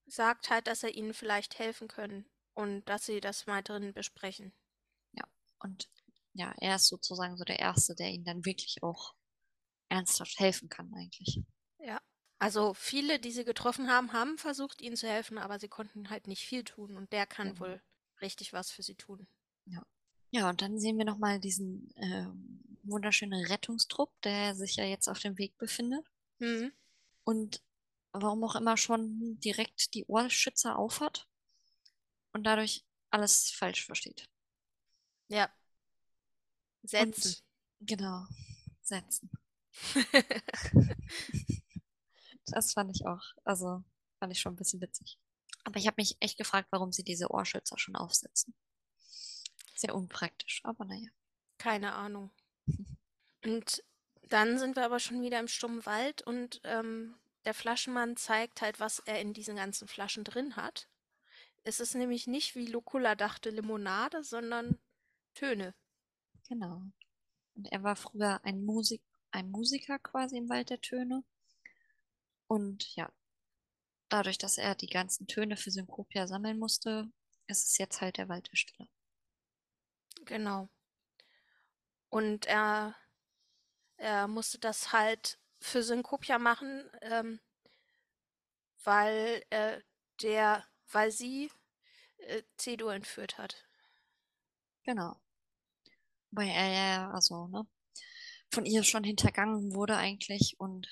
sagt 0.10 0.50
halt, 0.50 0.67
dass 0.67 0.84
er 0.84 0.95
ihnen 0.95 1.13
vielleicht 1.13 1.60
helfen 1.60 1.88
können 1.88 2.26
und 2.54 2.88
dass 2.89 3.06
sie 3.06 3.22
das 3.22 3.48
mal 3.48 3.62
drin 3.63 3.93
besprechen. 3.93 4.54
und 5.60 5.89
ja, 6.34 6.54
er 6.60 6.76
ist 6.76 6.88
sozusagen 6.88 7.38
so 7.38 7.43
der 7.43 7.60
Erste, 7.60 7.95
der 7.95 8.10
ihnen 8.10 8.24
dann 8.26 8.45
wirklich 8.45 8.82
auch 8.84 9.13
ernsthaft 9.89 10.39
helfen 10.39 10.69
kann, 10.69 10.93
eigentlich. 10.93 11.41
Ja. 11.80 12.02
Also 12.38 12.74
viele, 12.74 13.19
die 13.19 13.32
sie 13.32 13.43
getroffen 13.43 13.89
haben, 13.89 14.13
haben 14.13 14.38
versucht, 14.38 14.82
ihnen 14.82 14.95
zu 14.95 15.10
helfen, 15.10 15.38
aber 15.38 15.60
sie 15.60 15.67
konnten 15.67 16.10
halt 16.10 16.28
nicht 16.28 16.45
viel 16.45 16.63
tun 16.63 16.95
und 16.95 17.12
der 17.12 17.26
kann 17.26 17.50
Genau. 17.50 17.60
wohl 17.60 17.82
richtig 18.22 18.54
was 18.54 18.72
für 18.72 18.84
sie 18.84 18.95
tun. 18.95 19.28
Ja, 20.32 20.48
und 20.50 20.62
dann 20.62 20.78
sehen 20.80 20.98
wir 20.98 21.06
nochmal 21.06 21.39
diesen 21.39 21.91
ähm, 21.95 22.62
wunderschönen 22.84 23.45
Rettungstrupp, 23.48 24.12
der 24.22 24.56
sich 24.56 24.76
ja 24.76 24.86
jetzt 24.86 25.08
auf 25.08 25.19
dem 25.19 25.38
Weg 25.38 25.58
befindet. 25.58 26.06
Mhm. 26.39 26.72
und 27.26 27.62
warum 28.12 28.43
auch 28.43 28.56
immer 28.56 28.78
schon 28.78 29.39
direkt 29.39 29.93
die 29.93 30.06
Ohrschützer 30.06 30.78
aufhat 30.78 31.28
und 32.34 32.43
dadurch 32.43 32.86
alles 33.10 33.52
falsch 33.52 33.86
versteht. 33.86 34.30
Ja. 35.28 35.50
Setzen. 36.84 37.36
Und, 37.80 37.88
genau, 37.88 38.26
setzen. 38.82 39.30
Das 42.52 42.74
fand 42.74 42.95
ich 42.95 43.06
auch, 43.06 43.24
also 43.43 43.84
fand 44.19 44.34
ich 44.34 44.39
schon 44.39 44.54
ein 44.54 44.58
bisschen 44.58 44.82
witzig. 44.82 45.17
Aber 45.63 45.78
ich 45.78 45.88
habe 45.88 45.95
mich 45.98 46.17
echt 46.19 46.38
gefragt, 46.38 46.69
warum 46.72 46.91
sie 46.91 47.04
diese 47.04 47.30
Ohrschützer 47.30 47.78
schon 47.78 47.95
aufsetzen. 47.95 48.56
Sehr 49.76 49.95
unpraktisch, 49.95 50.62
aber 50.63 50.86
naja. 50.86 51.10
Keine 51.58 51.93
Ahnung. 51.93 52.32
Und 53.43 53.84
dann 54.24 54.60
sind 54.60 54.76
wir 54.76 54.86
aber 54.86 55.00
schon 55.00 55.22
wieder 55.22 55.39
im 55.39 55.48
stummen 55.48 55.86
Wald 55.86 56.22
und 56.22 56.62
ähm, 56.63 57.15
der 57.50 57.56
Flaschenmann 57.56 58.16
zeigt 58.16 58.62
halt, 58.62 58.80
was 58.80 59.00
er 59.00 59.20
in 59.22 59.34
diesen 59.34 59.56
ganzen 59.56 59.88
Flaschen 59.88 60.24
drin 60.24 60.56
hat. 60.56 60.88
Es 61.64 61.80
ist 61.80 61.96
nämlich 61.96 62.28
nicht, 62.28 62.54
wie 62.54 62.68
Locula 62.68 63.16
dachte, 63.16 63.50
Limonade, 63.50 64.24
sondern 64.24 64.78
Töne. 65.34 65.74
Genau. 66.48 66.84
Und 67.56 67.72
er 67.72 67.82
war 67.82 67.96
früher 67.96 68.40
ein 68.44 68.64
Musik, 68.64 69.02
ein 69.32 69.50
Musiker 69.50 69.98
quasi 69.98 70.38
im 70.38 70.48
Wald 70.48 70.70
der 70.70 70.80
Töne. 70.80 71.24
Und 72.46 72.96
ja, 72.96 73.12
dadurch, 74.10 74.38
dass 74.38 74.60
er 74.60 74.76
die 74.76 74.86
ganzen 74.86 75.26
Töne 75.26 75.58
für 75.58 75.72
Synkopia 75.72 76.28
sammeln 76.28 76.60
musste, 76.60 77.12
ist 77.48 77.66
es 77.66 77.80
jetzt 77.80 78.00
halt 78.00 78.18
der 78.18 78.30
Wald 78.30 78.52
der 78.52 78.58
Stille. 78.58 78.88
Genau. 80.26 80.70
Und 82.10 82.46
er, 82.46 82.96
er 83.98 84.28
musste 84.28 84.60
das 84.60 84.94
halt 84.94 85.38
für 85.60 85.84
Synkopia 85.84 86.39
machen, 86.39 86.89
ähm, 87.02 87.39
weil 88.84 89.43
äh, 89.50 89.82
der, 90.22 90.65
weil 90.91 91.12
sie 91.12 91.52
äh, 92.17 92.43
Cedur 92.58 92.93
entführt 92.93 93.38
hat. 93.38 93.65
Genau. 94.84 95.19
Weil 96.32 96.50
er 96.50 96.72
ja, 96.72 97.12
also, 97.12 97.48
ne, 97.48 97.67
von 98.52 98.65
ihr 98.65 98.84
schon 98.84 99.04
hintergangen 99.04 99.74
wurde 99.74 99.98
eigentlich 99.98 100.60
und 100.60 100.88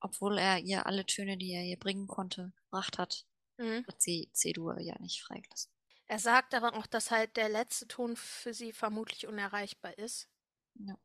obwohl 0.00 0.38
er 0.38 0.58
ihr 0.60 0.86
alle 0.86 1.06
Töne, 1.06 1.36
die 1.36 1.52
er 1.52 1.64
ihr 1.64 1.78
bringen 1.78 2.06
konnte, 2.06 2.52
gebracht 2.64 2.98
hat, 2.98 3.26
Mhm. 3.58 3.84
hat 3.88 4.00
sie 4.00 4.30
C-Dur 4.32 4.80
ja 4.80 4.96
nicht 5.00 5.22
freigelassen. 5.22 5.72
Er 6.06 6.18
sagt 6.18 6.54
aber 6.54 6.74
auch, 6.74 6.86
dass 6.86 7.10
halt 7.10 7.36
der 7.36 7.48
letzte 7.48 7.86
Ton 7.88 8.16
für 8.16 8.54
sie 8.54 8.72
vermutlich 8.72 9.26
unerreichbar 9.26 9.98
ist. 9.98 10.28
Ja. 10.74 10.96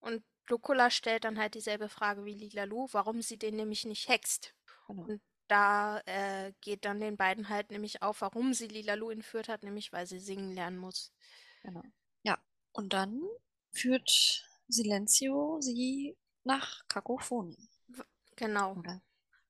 Und 0.00 0.24
Lukula 0.48 0.90
stellt 0.90 1.24
dann 1.24 1.38
halt 1.38 1.54
dieselbe 1.54 1.88
Frage 1.88 2.24
wie 2.24 2.34
Lilalu, 2.34 2.88
warum 2.92 3.22
sie 3.22 3.38
den 3.38 3.56
nämlich 3.56 3.84
nicht 3.84 4.08
hext. 4.08 4.54
Genau. 4.86 5.02
Und 5.02 5.22
da 5.48 6.00
äh, 6.06 6.52
geht 6.60 6.84
dann 6.84 7.00
den 7.00 7.16
beiden 7.16 7.48
halt 7.48 7.70
nämlich 7.70 8.02
auf, 8.02 8.20
warum 8.20 8.54
sie 8.54 8.68
Lilalu 8.68 9.10
entführt 9.10 9.48
hat, 9.48 9.62
nämlich 9.62 9.92
weil 9.92 10.06
sie 10.06 10.18
singen 10.18 10.52
lernen 10.52 10.78
muss. 10.78 11.12
Genau. 11.62 11.82
Ja. 12.22 12.38
Und 12.72 12.92
dann 12.92 13.20
führt 13.72 14.48
Silencio 14.68 15.60
sie 15.60 16.16
nach 16.44 16.86
Kakophonien, 16.88 17.68
Genau. 18.36 18.74
oder? 18.76 19.02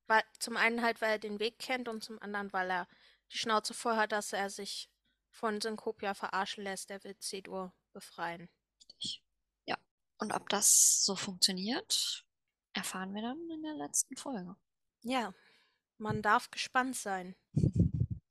Weil, 0.07 0.23
zum 0.39 0.57
einen 0.57 0.83
halt, 0.83 1.01
weil 1.01 1.13
er 1.13 1.19
den 1.19 1.39
Weg 1.39 1.59
kennt 1.59 1.89
und 1.89 2.03
zum 2.03 2.21
anderen, 2.21 2.53
weil 2.53 2.71
er 2.71 2.89
die 3.33 3.39
Schnauze 3.39 3.73
voll 3.73 3.97
hat, 3.97 4.13
dass 4.13 4.33
er 4.33 4.51
sich 4.51 4.91
von 5.31 5.61
Synkopia 5.61 6.15
verarschen 6.15 6.65
lässt. 6.65 6.91
Er 6.91 7.03
will 7.05 7.17
Cedur 7.19 7.73
befreien. 7.93 8.51
Und 10.23 10.31
ob 10.31 10.49
das 10.51 11.05
so 11.05 11.17
funktioniert, 11.17 12.25
erfahren 12.75 13.13
wir 13.13 13.23
dann 13.23 13.51
in 13.51 13.61
der 13.61 13.75
letzten 13.75 14.17
Folge. 14.17 14.55
Ja, 15.01 15.35
man 15.99 16.23
darf 16.23 16.49
gespannt 16.51 16.97
sein. 16.97 17.35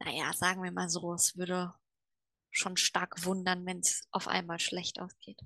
Naja, 0.00 0.32
sagen 0.32 0.62
wir 0.62 0.70
mal 0.70 0.88
so, 0.88 1.12
es 1.12 1.36
würde 1.36 1.74
schon 2.52 2.76
stark 2.76 3.24
wundern, 3.24 3.66
wenn 3.66 3.80
es 3.80 4.06
auf 4.12 4.28
einmal 4.28 4.60
schlecht 4.60 5.00
ausgeht. 5.00 5.40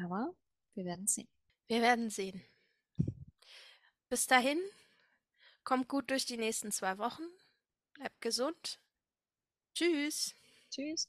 Aber 0.00 0.32
wir 0.74 0.84
werden 0.84 1.08
sehen. 1.08 1.28
Wir 1.66 1.82
werden 1.82 2.08
sehen. 2.08 2.40
Bis 4.08 4.28
dahin, 4.28 4.60
kommt 5.64 5.88
gut 5.88 6.08
durch 6.10 6.24
die 6.24 6.36
nächsten 6.36 6.70
zwei 6.70 6.98
Wochen. 6.98 7.24
Bleibt 7.94 8.20
gesund. 8.20 8.80
Tschüss. 9.74 10.36
Tschüss. 10.70 11.08